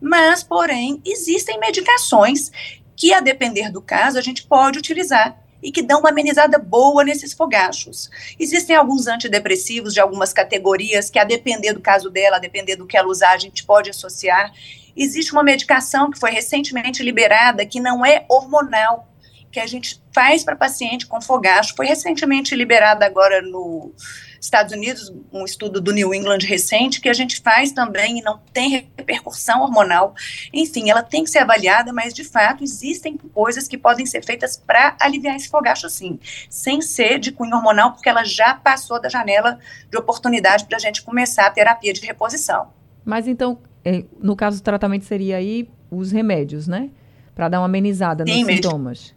Mas, 0.00 0.44
porém, 0.44 1.02
existem 1.04 1.58
medicações 1.58 2.52
que, 2.98 3.14
a 3.14 3.20
depender 3.20 3.70
do 3.70 3.80
caso, 3.80 4.18
a 4.18 4.20
gente 4.20 4.42
pode 4.42 4.76
utilizar 4.76 5.38
e 5.62 5.70
que 5.70 5.82
dão 5.82 6.00
uma 6.00 6.10
amenizada 6.10 6.58
boa 6.58 7.04
nesses 7.04 7.32
fogachos. 7.32 8.10
Existem 8.38 8.74
alguns 8.74 9.06
antidepressivos 9.06 9.94
de 9.94 10.00
algumas 10.00 10.32
categorias 10.32 11.08
que, 11.08 11.18
a 11.18 11.24
depender 11.24 11.72
do 11.72 11.80
caso 11.80 12.10
dela, 12.10 12.36
a 12.36 12.40
depender 12.40 12.74
do 12.74 12.86
que 12.86 12.96
ela 12.96 13.08
usar, 13.08 13.30
a 13.30 13.38
gente 13.38 13.64
pode 13.64 13.90
associar. 13.90 14.52
Existe 14.96 15.32
uma 15.32 15.44
medicação 15.44 16.10
que 16.10 16.18
foi 16.18 16.32
recentemente 16.32 17.02
liberada 17.02 17.64
que 17.64 17.80
não 17.80 18.04
é 18.04 18.24
hormonal, 18.28 19.08
que 19.50 19.60
a 19.60 19.66
gente 19.66 20.02
faz 20.12 20.42
para 20.42 20.56
paciente 20.56 21.06
com 21.06 21.20
fogacho. 21.20 21.74
Foi 21.76 21.86
recentemente 21.86 22.54
liberada 22.54 23.06
agora 23.06 23.40
no 23.40 23.92
Estados 24.40 24.72
Unidos, 24.72 25.12
um 25.32 25.44
estudo 25.44 25.80
do 25.80 25.92
New 25.92 26.14
England 26.14 26.38
recente, 26.42 27.00
que 27.00 27.08
a 27.08 27.12
gente 27.12 27.40
faz 27.40 27.72
também 27.72 28.18
e 28.18 28.22
não 28.22 28.38
tem 28.52 28.90
repercussão 28.96 29.62
hormonal. 29.62 30.14
Enfim, 30.52 30.90
ela 30.90 31.02
tem 31.02 31.24
que 31.24 31.30
ser 31.30 31.38
avaliada, 31.38 31.92
mas 31.92 32.14
de 32.14 32.24
fato 32.24 32.62
existem 32.62 33.16
coisas 33.16 33.66
que 33.66 33.76
podem 33.76 34.06
ser 34.06 34.24
feitas 34.24 34.56
para 34.56 34.96
aliviar 35.00 35.36
esse 35.36 35.48
fogacho, 35.48 35.88
sim, 35.90 36.18
sem 36.48 36.80
ser 36.80 37.18
de 37.18 37.32
cunho 37.32 37.56
hormonal, 37.56 37.92
porque 37.92 38.08
ela 38.08 38.24
já 38.24 38.54
passou 38.54 39.00
da 39.00 39.08
janela 39.08 39.58
de 39.90 39.98
oportunidade 39.98 40.66
para 40.66 40.76
a 40.76 40.80
gente 40.80 41.02
começar 41.02 41.46
a 41.46 41.50
terapia 41.50 41.92
de 41.92 42.00
reposição. 42.00 42.68
Mas 43.04 43.26
então, 43.26 43.58
é, 43.84 44.04
no 44.20 44.36
caso 44.36 44.58
do 44.58 44.62
tratamento 44.62 45.04
seria 45.04 45.36
aí 45.36 45.68
os 45.90 46.12
remédios, 46.12 46.66
né? 46.68 46.90
Para 47.34 47.48
dar 47.48 47.60
uma 47.60 47.66
amenizada 47.66 48.24
sim, 48.26 48.44
nos 48.44 48.54
sintomas. 48.54 49.14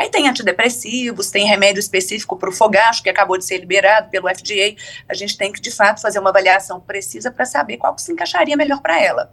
Aí 0.00 0.08
tem 0.08 0.26
antidepressivos, 0.26 1.30
tem 1.30 1.44
remédio 1.44 1.78
específico 1.78 2.34
para 2.34 2.48
o 2.48 2.52
fogacho, 2.52 3.02
que 3.02 3.10
acabou 3.10 3.36
de 3.36 3.44
ser 3.44 3.58
liberado 3.58 4.08
pelo 4.08 4.30
FDA. 4.30 4.74
A 5.06 5.12
gente 5.12 5.36
tem 5.36 5.52
que, 5.52 5.60
de 5.60 5.70
fato, 5.70 6.00
fazer 6.00 6.18
uma 6.18 6.30
avaliação 6.30 6.80
precisa 6.80 7.30
para 7.30 7.44
saber 7.44 7.76
qual 7.76 7.94
que 7.94 8.00
se 8.00 8.10
encaixaria 8.10 8.56
melhor 8.56 8.80
para 8.80 8.98
ela. 8.98 9.30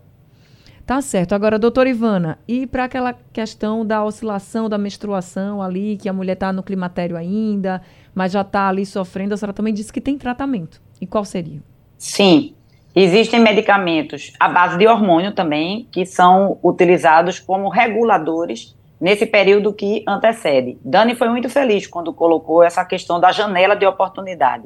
Tá 0.85 0.99
certo. 0.99 1.33
Agora, 1.33 1.57
doutora 1.57 1.87
Ivana, 1.87 2.37
e 2.45 2.67
para 2.67 2.83
aquela 2.83 3.13
questão 3.31 3.85
da 3.85 4.03
oscilação 4.03 4.67
da 4.67 4.77
menstruação 4.77 5.61
ali, 5.61 5.95
que 5.95 6.09
a 6.09 6.13
mulher 6.13 6.33
está 6.33 6.51
no 6.51 6.61
climatério 6.61 7.15
ainda, 7.15 7.81
mas 8.13 8.33
já 8.33 8.41
está 8.41 8.67
ali 8.67 8.85
sofrendo, 8.85 9.35
a 9.35 9.37
senhora 9.37 9.53
também 9.53 9.73
disse 9.73 9.93
que 9.93 10.01
tem 10.01 10.17
tratamento. 10.17 10.81
E 10.99 11.07
qual 11.07 11.23
seria? 11.23 11.63
Sim. 11.97 12.53
Existem 12.93 13.39
medicamentos 13.39 14.33
à 14.37 14.49
base 14.49 14.77
de 14.77 14.85
hormônio 14.85 15.31
também, 15.31 15.87
que 15.93 16.05
são 16.05 16.59
utilizados 16.61 17.39
como 17.39 17.69
reguladores 17.69 18.75
nesse 18.99 19.25
período 19.25 19.73
que 19.73 20.03
antecede. 20.07 20.77
Dani 20.83 21.15
foi 21.15 21.29
muito 21.29 21.49
feliz 21.49 21.85
quando 21.87 22.13
colocou 22.13 22.63
essa 22.63 22.83
questão 22.83 23.19
da 23.19 23.31
janela 23.31 23.75
de 23.75 23.85
oportunidade. 23.85 24.65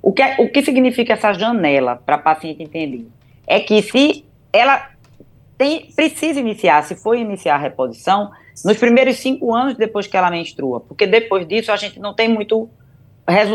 O 0.00 0.12
que, 0.12 0.22
é, 0.22 0.36
o 0.38 0.50
que 0.50 0.62
significa 0.62 1.12
essa 1.12 1.32
janela 1.32 2.00
para 2.04 2.16
a 2.16 2.18
paciente 2.18 2.62
entender? 2.62 3.06
É 3.46 3.60
que 3.60 3.80
se 3.82 4.24
ela 4.52 4.90
tem, 5.56 5.88
precisa 5.94 6.40
iniciar, 6.40 6.82
se 6.82 6.96
for 6.96 7.16
iniciar 7.16 7.54
a 7.54 7.58
reposição, 7.58 8.30
nos 8.64 8.76
primeiros 8.76 9.16
cinco 9.16 9.54
anos 9.54 9.76
depois 9.76 10.06
que 10.06 10.16
ela 10.16 10.30
menstrua, 10.30 10.80
porque 10.80 11.06
depois 11.06 11.46
disso 11.46 11.72
a 11.72 11.76
gente 11.76 11.98
não 11.98 12.14
tem 12.14 12.28
muito, 12.28 12.68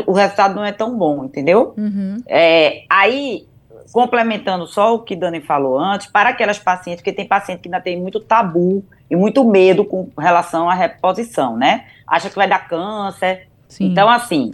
o 0.06 0.14
resultado 0.14 0.56
não 0.56 0.66
é 0.66 0.72
tão 0.72 0.98
bom, 0.98 1.26
entendeu? 1.26 1.74
Uhum. 1.78 2.18
É, 2.28 2.84
aí, 2.90 3.46
complementando 3.92 4.68
só 4.68 4.96
o 4.96 5.00
que 5.00 5.16
Dani 5.16 5.42
falou 5.42 5.80
antes, 5.80 6.08
para 6.08 6.30
aquelas 6.30 6.60
pacientes, 6.60 7.02
porque 7.02 7.14
tem 7.14 7.28
paciente 7.28 7.62
que 7.62 7.68
ainda 7.68 7.82
tem 7.82 8.00
muito 8.00 8.20
tabu 8.20 8.84
e 9.10 9.16
muito 9.16 9.44
medo 9.44 9.86
com 9.86 10.10
relação 10.18 10.70
à 10.70 10.74
reposição, 10.74 11.58
né? 11.58 11.86
Acha 12.06 12.30
que 12.30 12.36
vai 12.36 12.48
dar 12.48 12.68
câncer. 12.68 13.48
Sim. 13.68 13.86
Então, 13.86 14.10
assim, 14.10 14.54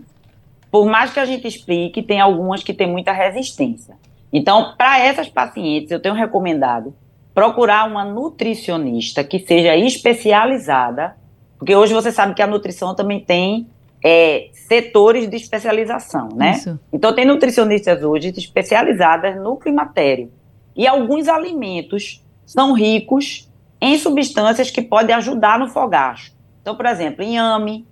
por 0.71 0.85
mais 0.85 1.13
que 1.13 1.19
a 1.19 1.25
gente 1.25 1.47
explique, 1.47 2.01
tem 2.01 2.19
algumas 2.19 2.63
que 2.63 2.73
têm 2.73 2.87
muita 2.87 3.11
resistência. 3.11 3.95
Então, 4.31 4.73
para 4.75 4.99
essas 4.99 5.29
pacientes, 5.29 5.91
eu 5.91 5.99
tenho 5.99 6.15
recomendado 6.15 6.95
procurar 7.33 7.87
uma 7.87 8.03
nutricionista 8.03 9.23
que 9.23 9.39
seja 9.39 9.75
especializada, 9.75 11.15
porque 11.57 11.75
hoje 11.75 11.93
você 11.93 12.11
sabe 12.11 12.33
que 12.33 12.41
a 12.41 12.47
nutrição 12.47 12.95
também 12.95 13.19
tem 13.19 13.67
é, 14.03 14.49
setores 14.67 15.29
de 15.29 15.37
especialização, 15.37 16.29
né? 16.35 16.51
Isso. 16.51 16.79
Então, 16.91 17.13
tem 17.13 17.25
nutricionistas 17.25 18.03
hoje 18.03 18.33
especializadas 18.35 19.35
no 19.41 19.55
climatério. 19.55 20.31
E 20.75 20.85
alguns 20.85 21.27
alimentos 21.27 22.21
são 22.45 22.73
ricos 22.73 23.49
em 23.79 23.97
substâncias 23.97 24.69
que 24.69 24.81
podem 24.81 25.15
ajudar 25.15 25.57
no 25.57 25.69
fogacho. 25.69 26.33
Então, 26.61 26.75
por 26.75 26.85
exemplo, 26.85 27.23
inhame, 27.23 27.85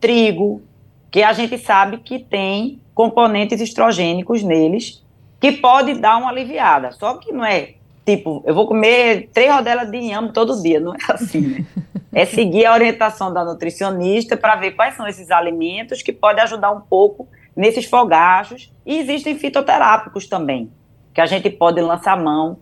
trigo, 0.00 0.62
que 1.10 1.22
a 1.22 1.32
gente 1.32 1.58
sabe 1.58 1.98
que 1.98 2.18
tem 2.18 2.80
componentes 2.94 3.60
estrogênicos 3.60 4.42
neles, 4.42 5.04
que 5.40 5.52
pode 5.52 5.94
dar 5.94 6.16
uma 6.18 6.30
aliviada. 6.30 6.92
Só 6.92 7.14
que 7.14 7.32
não 7.32 7.44
é 7.44 7.74
tipo, 8.04 8.42
eu 8.46 8.54
vou 8.54 8.66
comer 8.66 9.28
três 9.32 9.52
rodelas 9.52 9.90
de 9.90 9.96
inhame 9.96 10.32
todo 10.32 10.60
dia, 10.62 10.80
não 10.80 10.94
é 10.94 10.98
assim, 11.08 11.40
né? 11.40 11.66
É 12.12 12.24
seguir 12.24 12.66
a 12.66 12.74
orientação 12.74 13.32
da 13.32 13.44
nutricionista 13.44 14.36
para 14.36 14.56
ver 14.56 14.72
quais 14.72 14.96
são 14.96 15.06
esses 15.06 15.30
alimentos 15.30 16.02
que 16.02 16.12
podem 16.12 16.42
ajudar 16.42 16.72
um 16.72 16.80
pouco 16.80 17.28
nesses 17.54 17.84
fogachos. 17.84 18.72
E 18.84 18.98
existem 18.98 19.38
fitoterápicos 19.38 20.26
também, 20.26 20.72
que 21.14 21.20
a 21.20 21.26
gente 21.26 21.48
pode 21.50 21.80
lançar 21.80 22.16
mão 22.16 22.58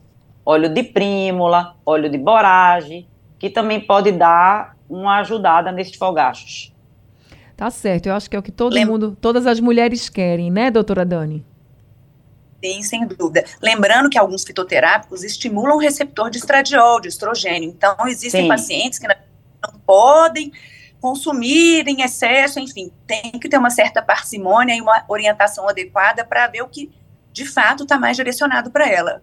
óleo 0.49 0.71
de 0.71 0.83
prímula, 0.83 1.77
óleo 1.85 2.09
de 2.09 2.17
borage, 2.17 3.07
que 3.39 3.51
também 3.51 3.79
pode 3.79 4.13
dar 4.13 4.75
uma 4.89 5.19
ajudada 5.19 5.71
nesses 5.71 5.95
fogachos. 5.95 6.75
Tá 7.55 7.71
certo, 7.71 8.07
eu 8.07 8.15
acho 8.15 8.31
que 8.31 8.37
é 8.37 8.39
o 8.39 8.43
que 8.43 8.51
todo 8.51 8.73
Lem 8.73 8.87
mundo, 8.87 9.15
todas 9.21 9.47
as 9.47 9.61
mulheres 9.61 10.09
querem, 10.09 10.51
né, 10.51 10.71
doutora 10.71 11.05
Dani? 11.05 11.45
Sim, 12.65 12.83
sem 12.83 13.07
dúvida. 13.07 13.45
Lembrando 13.63 14.09
que 14.09 14.19
alguns 14.19 14.43
fitoterápicos 14.43 15.23
estimulam 15.23 15.77
o 15.77 15.79
receptor 15.79 16.31
de 16.31 16.39
estradiol, 16.39 16.99
de 16.99 17.09
estrogênio. 17.09 17.69
Então, 17.69 17.95
existem 18.09 18.43
Sim. 18.43 18.49
pacientes 18.49 18.99
que 18.99 19.07
não 19.63 19.79
podem 19.81 20.53
consumir 21.01 21.87
em 21.87 22.03
excesso, 22.03 22.59
enfim, 22.59 22.91
tem 23.07 23.33
que 23.33 23.49
ter 23.49 23.57
uma 23.57 23.71
certa 23.71 24.03
parcimônia 24.03 24.75
e 24.75 24.81
uma 24.81 25.05
orientação 25.09 25.69
adequada 25.69 26.25
para 26.25 26.47
ver 26.49 26.63
o 26.63 26.69
que 26.69 26.91
de 27.33 27.47
fato 27.47 27.85
está 27.85 27.99
mais 27.99 28.17
direcionado 28.17 28.71
para 28.71 28.89
ela. 28.89 29.23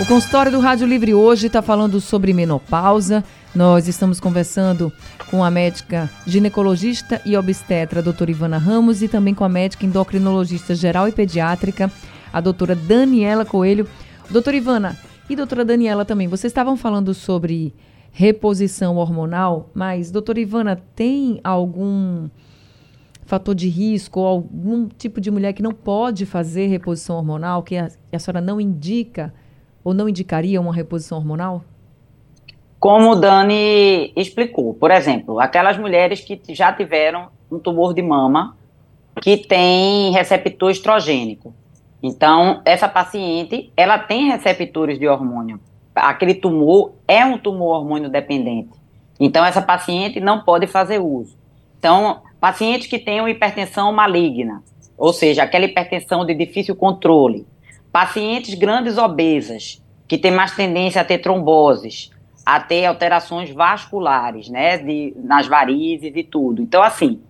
O 0.00 0.06
consultório 0.06 0.50
do 0.50 0.60
Rádio 0.60 0.86
Livre 0.86 1.14
hoje 1.14 1.46
está 1.46 1.62
falando 1.62 2.00
sobre 2.00 2.32
menopausa. 2.32 3.24
Nós 3.54 3.86
estamos 3.86 4.18
conversando 4.18 4.92
com 5.30 5.44
a 5.44 5.50
médica 5.50 6.10
ginecologista 6.26 7.20
e 7.24 7.36
obstetra, 7.36 8.00
a 8.00 8.02
doutora 8.02 8.30
Ivana 8.30 8.58
Ramos, 8.58 9.02
e 9.02 9.08
também 9.08 9.34
com 9.34 9.44
a 9.44 9.48
médica 9.48 9.86
endocrinologista 9.86 10.74
geral 10.74 11.06
e 11.08 11.12
pediátrica, 11.12 11.90
a 12.32 12.40
doutora 12.40 12.74
Daniela 12.74 13.44
Coelho. 13.44 13.88
Doutora 14.28 14.56
Ivana 14.56 14.98
e 15.28 15.36
doutora 15.36 15.64
Daniela 15.64 16.04
também, 16.04 16.26
vocês 16.26 16.50
estavam 16.50 16.76
falando 16.76 17.14
sobre 17.14 17.72
reposição 18.16 18.96
hormonal, 18.96 19.68
mas, 19.74 20.10
doutora 20.10 20.40
Ivana, 20.40 20.82
tem 20.94 21.38
algum 21.44 22.30
fator 23.26 23.54
de 23.54 23.68
risco 23.68 24.20
ou 24.20 24.26
algum 24.26 24.88
tipo 24.88 25.20
de 25.20 25.30
mulher 25.30 25.52
que 25.52 25.62
não 25.62 25.72
pode 25.72 26.24
fazer 26.24 26.68
reposição 26.68 27.16
hormonal, 27.16 27.62
que 27.62 27.76
a, 27.76 27.90
a 28.12 28.18
senhora 28.18 28.40
não 28.40 28.58
indica? 28.58 29.34
ou 29.84 29.92
não 29.92 30.08
indicaria 30.08 30.60
uma 30.60 30.74
reposição 30.74 31.18
hormonal? 31.18 31.62
Como 32.80 33.12
o 33.12 33.14
Dani 33.14 34.12
explicou, 34.16 34.74
por 34.74 34.90
exemplo, 34.90 35.38
aquelas 35.38 35.78
mulheres 35.78 36.20
que 36.20 36.40
já 36.54 36.72
tiveram 36.72 37.28
um 37.50 37.58
tumor 37.58 37.94
de 37.94 38.02
mama 38.02 38.56
que 39.20 39.36
tem 39.36 40.10
receptor 40.12 40.70
estrogênico. 40.70 41.54
Então, 42.02 42.60
essa 42.64 42.88
paciente, 42.88 43.72
ela 43.76 43.98
tem 43.98 44.30
receptores 44.30 44.98
de 44.98 45.06
hormônio. 45.06 45.60
Aquele 45.94 46.34
tumor 46.34 46.92
é 47.06 47.24
um 47.24 47.38
tumor 47.38 47.78
hormônio 47.78 48.08
dependente. 48.08 48.70
Então, 49.18 49.44
essa 49.44 49.62
paciente 49.62 50.18
não 50.20 50.42
pode 50.42 50.66
fazer 50.66 50.98
uso. 50.98 51.36
Então, 51.78 52.22
pacientes 52.40 52.88
que 52.88 52.98
tenham 52.98 53.28
hipertensão 53.28 53.92
maligna, 53.92 54.62
ou 54.98 55.12
seja, 55.12 55.42
aquela 55.42 55.64
hipertensão 55.64 56.24
de 56.26 56.34
difícil 56.34 56.74
controle, 56.74 57.46
Pacientes 57.94 58.54
grandes 58.54 58.98
obesas, 58.98 59.80
que 60.08 60.18
têm 60.18 60.32
mais 60.32 60.50
tendência 60.56 61.00
a 61.00 61.04
ter 61.04 61.18
tromboses, 61.18 62.10
a 62.44 62.58
ter 62.58 62.84
alterações 62.86 63.52
vasculares, 63.52 64.48
né, 64.48 64.78
de, 64.78 65.14
nas 65.16 65.46
varizes 65.46 66.12
e 66.12 66.24
tudo. 66.24 66.60
Então, 66.60 66.82
assim, 66.82 67.22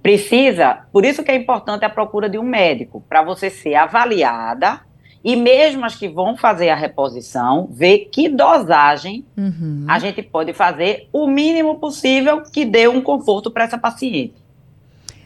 precisa, 0.00 0.86
por 0.92 1.04
isso 1.04 1.24
que 1.24 1.30
é 1.32 1.34
importante 1.34 1.84
a 1.84 1.90
procura 1.90 2.28
de 2.28 2.38
um 2.38 2.44
médico, 2.44 3.02
para 3.08 3.20
você 3.20 3.50
ser 3.50 3.74
avaliada 3.74 4.80
e 5.26 5.34
mesmo 5.34 5.84
as 5.84 5.96
que 5.96 6.08
vão 6.08 6.36
fazer 6.36 6.68
a 6.68 6.76
reposição, 6.76 7.66
ver 7.72 8.08
que 8.12 8.28
dosagem 8.28 9.26
uhum. 9.36 9.84
a 9.88 9.98
gente 9.98 10.22
pode 10.22 10.54
fazer 10.54 11.08
o 11.12 11.26
mínimo 11.26 11.80
possível 11.80 12.44
que 12.44 12.64
dê 12.64 12.86
um 12.86 13.02
conforto 13.02 13.50
para 13.50 13.64
essa 13.64 13.76
paciente. 13.76 14.36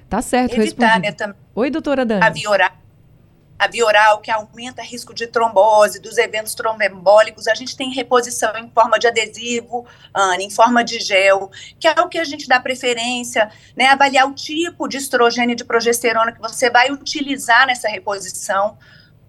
Tá 0.08 0.22
certo, 0.22 0.54
Evitar, 0.54 0.98
né, 0.98 1.14
Oi, 1.54 1.68
doutora 1.68 2.06
Dani. 2.06 2.24
A 2.24 2.30
via 2.30 2.48
oral, 2.48 2.70
a 3.58 3.68
via 3.68 3.84
oral 3.84 4.22
que 4.22 4.30
aumenta 4.30 4.80
risco 4.80 5.12
de 5.12 5.26
trombose, 5.26 6.00
dos 6.00 6.16
eventos 6.16 6.54
trombembólicos, 6.54 7.46
a 7.46 7.54
gente 7.54 7.76
tem 7.76 7.92
reposição 7.92 8.56
em 8.56 8.70
forma 8.70 8.98
de 8.98 9.06
adesivo, 9.06 9.84
Ana, 10.14 10.42
em 10.42 10.48
forma 10.48 10.82
de 10.82 10.98
gel, 10.98 11.50
que 11.78 11.86
é 11.86 11.92
o 12.00 12.08
que 12.08 12.18
a 12.18 12.24
gente 12.24 12.48
dá 12.48 12.58
preferência, 12.58 13.50
né, 13.76 13.88
avaliar 13.88 14.26
o 14.26 14.32
tipo 14.32 14.88
de 14.88 14.96
estrogênio 14.96 15.52
e 15.52 15.56
de 15.56 15.64
progesterona 15.64 16.32
que 16.32 16.40
você 16.40 16.70
vai 16.70 16.90
utilizar 16.90 17.66
nessa 17.66 17.86
reposição, 17.86 18.78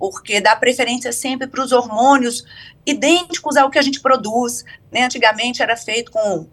porque 0.09 0.41
dá 0.41 0.55
preferência 0.55 1.11
sempre 1.11 1.47
para 1.47 1.63
os 1.63 1.71
hormônios 1.71 2.43
idênticos 2.85 3.55
ao 3.55 3.69
que 3.69 3.77
a 3.77 3.81
gente 3.81 4.01
produz. 4.01 4.65
Né? 4.91 5.03
Antigamente 5.03 5.61
era 5.61 5.77
feito 5.77 6.11
com 6.11 6.47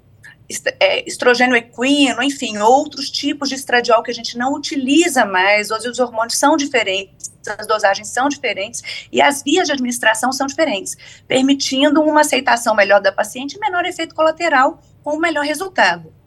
é, 0.79 1.07
estrogênio 1.09 1.57
equino, 1.57 2.23
enfim, 2.23 2.59
outros 2.59 3.11
tipos 3.11 3.49
de 3.49 3.55
estradiol 3.55 4.03
que 4.03 4.11
a 4.11 4.15
gente 4.15 4.37
não 4.37 4.53
utiliza 4.53 5.25
mais. 5.25 5.71
Hoje 5.71 5.89
os 5.89 5.99
hormônios 5.99 6.37
são 6.37 6.57
diferentes, 6.57 7.33
as 7.59 7.67
dosagens 7.67 8.09
são 8.09 8.29
diferentes 8.29 9.09
e 9.11 9.21
as 9.23 9.43
vias 9.43 9.67
de 9.67 9.73
administração 9.73 10.31
são 10.31 10.47
diferentes, 10.47 10.97
permitindo 11.27 12.03
uma 12.03 12.21
aceitação 12.21 12.75
melhor 12.75 13.01
da 13.01 13.13
paciente 13.13 13.55
e 13.55 13.61
menor 13.61 13.85
efeito 13.87 14.15
colateral 14.15 14.81
com 15.03 15.17
o 15.17 15.21
melhor 15.21 15.45
resultado. 15.45 16.18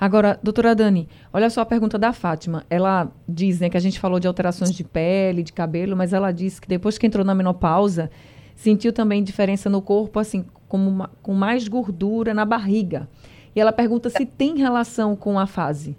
Agora, 0.00 0.38
doutora 0.42 0.74
Dani, 0.74 1.08
olha 1.32 1.50
só 1.50 1.60
a 1.60 1.66
pergunta 1.66 1.98
da 1.98 2.12
Fátima. 2.12 2.64
Ela 2.70 3.10
diz, 3.28 3.58
né, 3.58 3.68
que 3.68 3.76
a 3.76 3.80
gente 3.80 3.98
falou 3.98 4.20
de 4.20 4.28
alterações 4.28 4.72
de 4.72 4.84
pele, 4.84 5.42
de 5.42 5.52
cabelo, 5.52 5.96
mas 5.96 6.12
ela 6.12 6.30
disse 6.30 6.60
que 6.60 6.68
depois 6.68 6.96
que 6.96 7.06
entrou 7.06 7.24
na 7.24 7.34
menopausa, 7.34 8.10
sentiu 8.54 8.92
também 8.92 9.24
diferença 9.24 9.68
no 9.68 9.82
corpo, 9.82 10.20
assim, 10.20 10.44
como 10.68 10.88
uma, 10.88 11.10
com 11.20 11.34
mais 11.34 11.66
gordura 11.66 12.32
na 12.32 12.44
barriga. 12.44 13.08
E 13.56 13.60
ela 13.60 13.72
pergunta 13.72 14.08
se 14.08 14.24
tem 14.24 14.56
relação 14.56 15.16
com 15.16 15.38
a 15.38 15.46
fase. 15.46 15.96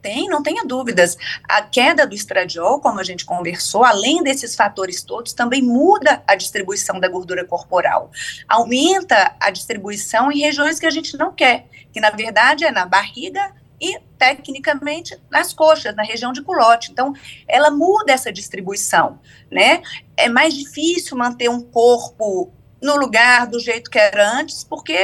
Tem, 0.00 0.28
não 0.28 0.42
tenha 0.42 0.64
dúvidas. 0.64 1.16
A 1.48 1.62
queda 1.62 2.06
do 2.06 2.14
estradiol, 2.14 2.80
como 2.80 3.00
a 3.00 3.04
gente 3.04 3.24
conversou, 3.24 3.84
além 3.84 4.22
desses 4.22 4.54
fatores 4.54 5.02
todos, 5.02 5.32
também 5.32 5.62
muda 5.62 6.22
a 6.26 6.34
distribuição 6.34 7.00
da 7.00 7.08
gordura 7.08 7.44
corporal. 7.44 8.10
Aumenta 8.48 9.34
a 9.40 9.50
distribuição 9.50 10.30
em 10.30 10.40
regiões 10.40 10.78
que 10.78 10.86
a 10.86 10.90
gente 10.90 11.16
não 11.16 11.32
quer, 11.32 11.66
que 11.92 12.00
na 12.00 12.10
verdade 12.10 12.64
é 12.64 12.70
na 12.70 12.86
barriga 12.86 13.52
e, 13.80 14.00
tecnicamente, 14.18 15.16
nas 15.30 15.52
coxas, 15.52 15.94
na 15.94 16.02
região 16.02 16.32
de 16.32 16.42
culote. 16.42 16.90
Então, 16.90 17.12
ela 17.46 17.70
muda 17.70 18.12
essa 18.12 18.32
distribuição, 18.32 19.20
né? 19.50 19.82
É 20.16 20.28
mais 20.28 20.54
difícil 20.54 21.16
manter 21.16 21.48
um 21.48 21.60
corpo 21.60 22.52
no 22.80 22.96
lugar 22.96 23.46
do 23.46 23.58
jeito 23.58 23.90
que 23.90 23.98
era 23.98 24.38
antes, 24.38 24.62
porque 24.62 24.96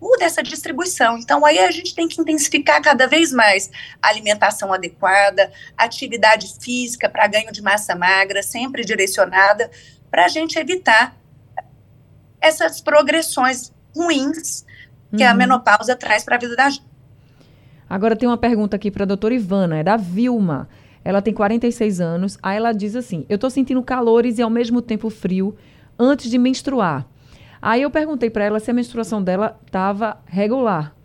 muda 0.00 0.24
essa 0.24 0.42
distribuição. 0.42 1.18
Então, 1.18 1.44
aí 1.44 1.58
a 1.58 1.70
gente 1.70 1.94
tem 1.94 2.08
que 2.08 2.20
intensificar 2.20 2.80
cada 2.82 3.06
vez 3.06 3.32
mais 3.32 3.70
a 4.00 4.08
alimentação 4.08 4.72
adequada, 4.72 5.52
atividade 5.76 6.54
física 6.60 7.08
para 7.08 7.26
ganho 7.26 7.52
de 7.52 7.62
massa 7.62 7.94
magra, 7.94 8.42
sempre 8.42 8.84
direcionada, 8.84 9.70
para 10.10 10.24
a 10.24 10.28
gente 10.28 10.58
evitar 10.58 11.14
essas 12.40 12.80
progressões 12.80 13.72
ruins 13.94 14.64
que 15.16 15.22
uhum. 15.22 15.30
a 15.30 15.34
menopausa 15.34 15.94
traz 15.94 16.24
para 16.24 16.36
a 16.36 16.38
vida 16.38 16.56
da 16.56 16.70
gente. 16.70 16.92
Agora 17.88 18.16
tem 18.16 18.26
uma 18.26 18.38
pergunta 18.38 18.76
aqui 18.76 18.90
para 18.90 19.04
a 19.04 19.06
doutora 19.06 19.34
Ivana, 19.34 19.78
é 19.78 19.84
da 19.84 19.98
Vilma. 19.98 20.68
Ela 21.04 21.20
tem 21.20 21.34
46 21.34 22.00
anos, 22.00 22.38
aí 22.42 22.56
ela 22.56 22.72
diz 22.72 22.96
assim: 22.96 23.26
Eu 23.28 23.34
estou 23.34 23.50
sentindo 23.50 23.82
calores 23.82 24.38
e 24.38 24.42
ao 24.42 24.48
mesmo 24.48 24.80
tempo 24.80 25.10
frio 25.10 25.56
antes 26.02 26.30
de 26.30 26.36
menstruar. 26.36 27.06
Aí 27.60 27.82
eu 27.82 27.90
perguntei 27.90 28.28
para 28.28 28.44
ela 28.44 28.58
se 28.58 28.70
a 28.70 28.74
menstruação 28.74 29.22
dela 29.22 29.58
estava 29.64 30.20
regular. 30.26 30.96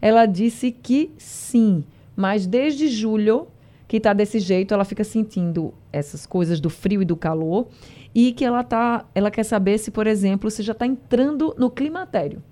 Ela 0.00 0.26
disse 0.26 0.70
que 0.70 1.12
sim, 1.18 1.84
mas 2.14 2.46
desde 2.46 2.86
julho 2.86 3.48
que 3.88 3.96
está 3.96 4.12
desse 4.12 4.38
jeito, 4.38 4.72
ela 4.72 4.84
fica 4.84 5.02
sentindo 5.02 5.74
essas 5.92 6.24
coisas 6.24 6.60
do 6.60 6.70
frio 6.70 7.02
e 7.02 7.04
do 7.04 7.16
calor 7.16 7.68
e 8.14 8.32
que 8.32 8.44
ela 8.44 8.62
tá, 8.62 9.04
ela 9.14 9.30
quer 9.30 9.44
saber 9.44 9.78
se, 9.78 9.90
por 9.90 10.06
exemplo, 10.06 10.50
se 10.50 10.62
já 10.62 10.72
está 10.72 10.86
entrando 10.86 11.54
no 11.58 11.68
climatério. 11.68 12.42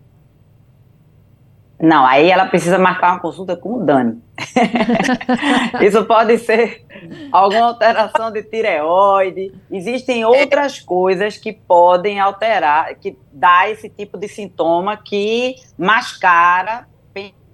Não, 1.83 2.07
aí 2.07 2.31
ela 2.31 2.47
precisa 2.47 2.79
marcar 2.79 3.11
uma 3.11 3.19
consulta 3.19 3.57
com 3.57 3.75
o 3.75 3.85
Dani. 3.85 4.23
Isso 5.83 6.05
pode 6.05 6.39
ser 6.39 6.87
alguma 7.33 7.67
alteração 7.67 8.31
de 8.31 8.45
tireoide. 8.45 9.53
Existem 9.69 10.25
outras 10.25 10.79
coisas 10.79 11.37
que 11.37 11.53
podem 11.53 12.21
alterar, 12.21 12.95
que 12.95 13.19
dá 13.33 13.69
esse 13.69 13.89
tipo 13.89 14.17
de 14.17 14.29
sintoma 14.29 14.97
que 14.97 15.57
mascara 15.77 16.87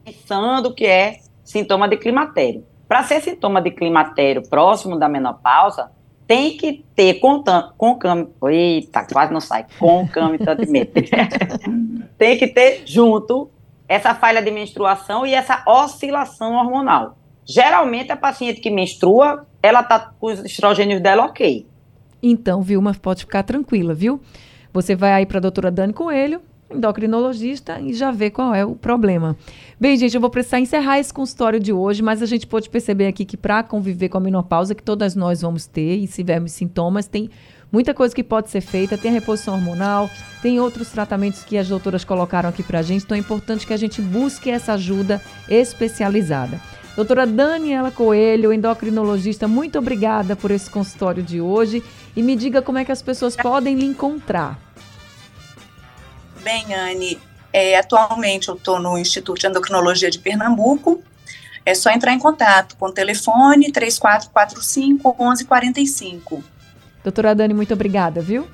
pensando 0.05 0.75
que 0.75 0.85
é 0.85 1.21
sintoma 1.43 1.89
de 1.89 1.97
climatério. 1.97 2.67
Para 2.87 3.05
ser 3.05 3.23
sintoma 3.23 3.63
de 3.63 3.71
climatério 3.71 4.47
próximo 4.47 4.99
da 4.99 5.09
menopausa, 5.09 5.91
tem 6.27 6.55
que 6.55 6.85
ter 6.95 7.15
concam, 7.15 8.29
eita, 8.51 9.07
quase 9.11 9.33
não 9.33 9.41
sai, 9.41 9.65
concomitantemente. 9.79 10.93
tem 12.19 12.37
que 12.37 12.47
ter 12.49 12.83
junto 12.85 13.51
essa 13.89 14.15
falha 14.15 14.43
de 14.43 14.51
menstruação 14.51 15.27
e 15.27 15.33
essa 15.33 15.63
oscilação 15.67 16.55
hormonal. 16.55 17.17
Geralmente, 17.47 18.13
a 18.13 18.17
paciente 18.17 18.61
que 18.61 18.71
menstrua, 18.71 19.47
ela 19.63 19.83
tá 19.83 20.13
com 20.21 20.27
os 20.27 20.45
estrogênios 20.45 21.01
dela 21.01 21.25
ok. 21.25 21.67
Então, 22.23 22.61
Vilma, 22.61 22.95
pode 22.95 23.21
ficar 23.21 23.43
tranquila, 23.43 23.95
viu? 23.95 24.21
Você 24.73 24.95
vai 24.95 25.13
aí 25.13 25.25
para 25.25 25.39
a 25.39 25.41
doutora 25.41 25.71
Dani 25.71 25.95
Coelho, 25.95 26.43
endocrinologista, 26.71 27.81
e 27.81 27.95
já 27.95 28.11
vê 28.11 28.31
qual 28.31 28.55
é 28.55 28.65
o 28.65 28.75
problema. 28.75 29.35
Bem, 29.81 29.97
gente, 29.97 30.15
eu 30.15 30.21
vou 30.21 30.29
precisar 30.29 30.61
encerrar 30.61 30.99
esse 30.99 31.15
consultório 31.15 31.59
de 31.59 31.73
hoje, 31.73 32.03
mas 32.03 32.23
a 32.23 32.27
gente 32.27 32.47
pode 32.47 32.69
perceber 32.69 33.07
aqui 33.07 33.25
que 33.25 33.37
para 33.37 33.63
conviver 33.63 34.11
com 34.11 34.19
a 34.19 34.21
menopausa, 34.21 34.75
que 34.75 34.83
todas 34.83 35.15
nós 35.15 35.41
vamos 35.41 35.67
ter, 35.67 35.97
e 35.97 36.07
se 36.07 36.17
tivermos 36.17 36.53
sintomas, 36.53 37.09
tem 37.09 37.31
muita 37.71 37.95
coisa 37.95 38.15
que 38.15 38.25
pode 38.25 38.51
ser 38.51 38.61
feita, 38.61 38.99
tem 38.99 39.11
a 39.11 39.15
reposição 39.15 39.55
hormonal, 39.55 40.11
tem 40.43 40.61
outros 40.61 40.91
tratamentos 40.91 41.43
que 41.43 41.59
as 41.59 41.69
doutoras 41.69 42.05
colocaram 42.05 42.49
aqui 42.49 42.63
pra 42.63 42.83
gente, 42.83 43.05
então 43.05 43.17
é 43.17 43.21
importante 43.21 43.67
que 43.67 43.73
a 43.73 43.77
gente 43.77 44.01
busque 44.01 44.51
essa 44.51 44.75
ajuda 44.75 45.23
especializada. 45.49 46.61
Doutora 46.97 47.27
Daniela 47.27 47.93
Coelho, 47.93 48.53
endocrinologista, 48.53 49.47
muito 49.47 49.79
obrigada 49.79 50.35
por 50.35 50.51
esse 50.51 50.69
consultório 50.69 51.23
de 51.23 51.41
hoje 51.41 51.83
e 52.17 52.23
me 52.23 52.35
diga 52.35 52.61
como 52.61 52.79
é 52.79 52.85
que 52.85 52.91
as 52.91 53.01
pessoas 53.01 53.37
podem 53.37 53.77
lhe 53.77 53.87
encontrar. 53.87 54.59
Bem, 56.43 56.75
Anne, 56.75 57.21
é, 57.53 57.77
atualmente 57.77 58.49
eu 58.49 58.55
estou 58.55 58.81
no 58.81 58.99
Instituto 58.99 59.41
de 59.41 59.47
Endocrinologia 59.47 60.11
de 60.11 60.19
Pernambuco. 60.19 61.03
É 61.65 61.75
só 61.75 61.91
entrar 61.91 62.13
em 62.13 62.19
contato 62.19 62.77
com 62.77 62.87
o 62.87 62.93
telefone 62.93 63.71
3445 63.71 65.17
1145. 65.19 66.43
Doutora 67.03 67.35
Dani, 67.35 67.55
muito 67.55 67.73
obrigada, 67.73 68.21
viu? 68.21 68.49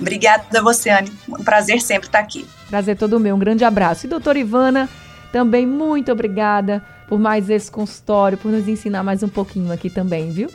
Obrigada 0.00 0.58
a 0.58 0.62
você, 0.62 0.90
Anne. 0.90 1.12
Um 1.28 1.44
prazer 1.44 1.80
sempre 1.80 2.08
estar 2.08 2.20
aqui. 2.20 2.46
Prazer 2.68 2.96
todo 2.96 3.20
meu. 3.20 3.36
Um 3.36 3.38
grande 3.38 3.64
abraço. 3.64 4.06
E 4.06 4.08
doutora 4.08 4.38
Ivana, 4.38 4.88
também 5.30 5.66
muito 5.66 6.10
obrigada 6.10 6.82
por 7.06 7.18
mais 7.18 7.50
esse 7.50 7.70
consultório, 7.70 8.38
por 8.38 8.50
nos 8.50 8.66
ensinar 8.66 9.02
mais 9.02 9.22
um 9.22 9.28
pouquinho 9.28 9.72
aqui 9.72 9.90
também, 9.90 10.30
viu? 10.30 10.50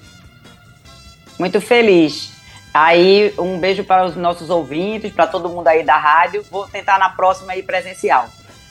Muito 1.38 1.62
feliz. 1.62 2.34
Aí, 2.74 3.34
um 3.38 3.60
beijo 3.60 3.84
para 3.84 4.06
os 4.06 4.16
nossos 4.16 4.50
ouvintes, 4.50 5.12
para 5.12 5.28
todo 5.28 5.48
mundo 5.48 5.68
aí 5.68 5.84
da 5.84 5.98
rádio. 5.98 6.44
Vou 6.50 6.68
tentar 6.68 6.98
na 6.98 7.10
próxima 7.10 7.54
aí 7.54 7.62
presencial. 7.62 8.28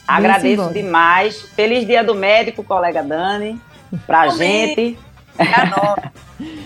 Agradeço 0.07 0.71
demais. 0.73 1.43
Feliz 1.55 1.87
Dia 1.87 2.03
do 2.03 2.15
Médico, 2.15 2.63
colega 2.63 3.03
Dani, 3.03 3.61
pra 4.07 4.29
gente. 4.29 4.99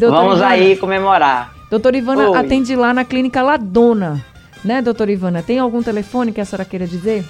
Vamos 0.00 0.36
Ivana, 0.36 0.48
aí 0.48 0.76
comemorar. 0.76 1.54
Doutora 1.70 1.96
Ivana 1.96 2.30
Oi. 2.30 2.38
atende 2.38 2.76
lá 2.76 2.94
na 2.94 3.04
clínica 3.04 3.42
Ladona, 3.42 4.24
né, 4.64 4.80
doutora 4.80 5.10
Ivana? 5.10 5.42
Tem 5.42 5.58
algum 5.58 5.82
telefone 5.82 6.32
que 6.32 6.40
a 6.40 6.44
senhora 6.44 6.64
queira 6.64 6.86
dizer? 6.86 7.24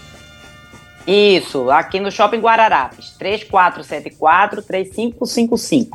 Isso, 1.07 1.71
aqui 1.71 2.01
no 2.01 2.11
Shopping 2.11 2.41
Guararapes, 2.41 3.15
3474-3555. 3.21 5.91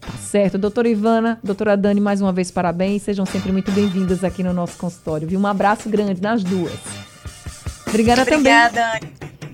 Tá 0.00 0.12
certo. 0.18 0.58
Doutora 0.58 0.88
Ivana, 0.88 1.38
doutora 1.44 1.76
Dani, 1.76 2.00
mais 2.00 2.20
uma 2.20 2.32
vez 2.32 2.50
parabéns. 2.50 3.02
Sejam 3.02 3.24
sempre 3.24 3.52
muito 3.52 3.70
bem-vindas 3.70 4.24
aqui 4.24 4.42
no 4.42 4.52
nosso 4.52 4.76
consultório. 4.76 5.28
Viu? 5.28 5.38
Um 5.38 5.46
abraço 5.46 5.88
grande 5.88 6.20
nas 6.20 6.42
duas. 6.42 6.72
Obrigada, 7.86 8.22
Obrigada 8.22 8.24
também. 8.24 8.66
Obrigada, 8.66 9.00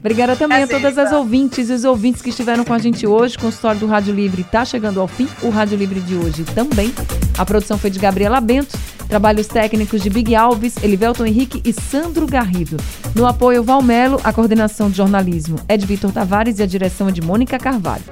Obrigada 0.04 0.36
também 0.36 0.58
Prazer, 0.58 0.76
a 0.76 0.80
todas 0.80 0.98
as 0.98 1.12
ouvintes 1.12 1.70
e 1.70 1.72
os 1.72 1.82
ouvintes 1.82 2.20
que 2.20 2.28
estiveram 2.28 2.62
com 2.62 2.74
a 2.74 2.78
gente 2.78 3.06
hoje. 3.06 3.38
O 3.38 3.40
consultório 3.40 3.80
do 3.80 3.86
Rádio 3.86 4.14
Livre 4.14 4.42
está 4.42 4.62
chegando 4.62 5.00
ao 5.00 5.08
fim. 5.08 5.26
O 5.40 5.48
Rádio 5.48 5.78
Livre 5.78 5.98
de 5.98 6.14
hoje 6.14 6.44
também. 6.44 6.92
A 7.38 7.46
produção 7.46 7.78
foi 7.78 7.88
de 7.88 7.98
Gabriela 7.98 8.38
Bento. 8.38 8.76
Trabalhos 9.08 9.46
técnicos 9.46 10.02
de 10.02 10.10
Big 10.10 10.34
Alves, 10.34 10.74
Elivelton 10.82 11.24
Henrique 11.24 11.62
e 11.64 11.72
Sandro 11.72 12.26
Garrido. 12.26 12.76
No 13.14 13.26
apoio 13.26 13.62
Valmelo, 13.62 14.20
a 14.22 14.30
coordenação 14.30 14.90
de 14.90 14.98
jornalismo 14.98 15.56
é 15.66 15.78
de 15.78 15.86
Vitor 15.86 16.12
Tavares 16.12 16.58
e 16.58 16.62
a 16.62 16.66
direção 16.66 17.08
é 17.08 17.10
de 17.10 17.22
Mônica 17.22 17.58
Carvalho. 17.58 18.04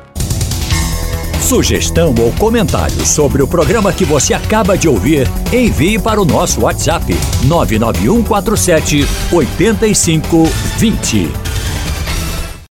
Sugestão 1.42 2.14
ou 2.18 2.32
comentário 2.38 3.04
sobre 3.04 3.42
o 3.42 3.46
programa 3.46 3.92
que 3.92 4.06
você 4.06 4.32
acaba 4.32 4.78
de 4.78 4.88
ouvir, 4.88 5.28
envie 5.52 5.98
para 5.98 6.18
o 6.18 6.24
nosso 6.24 6.62
WhatsApp 6.62 7.14
99147 7.44 9.06
8520. 9.30 11.51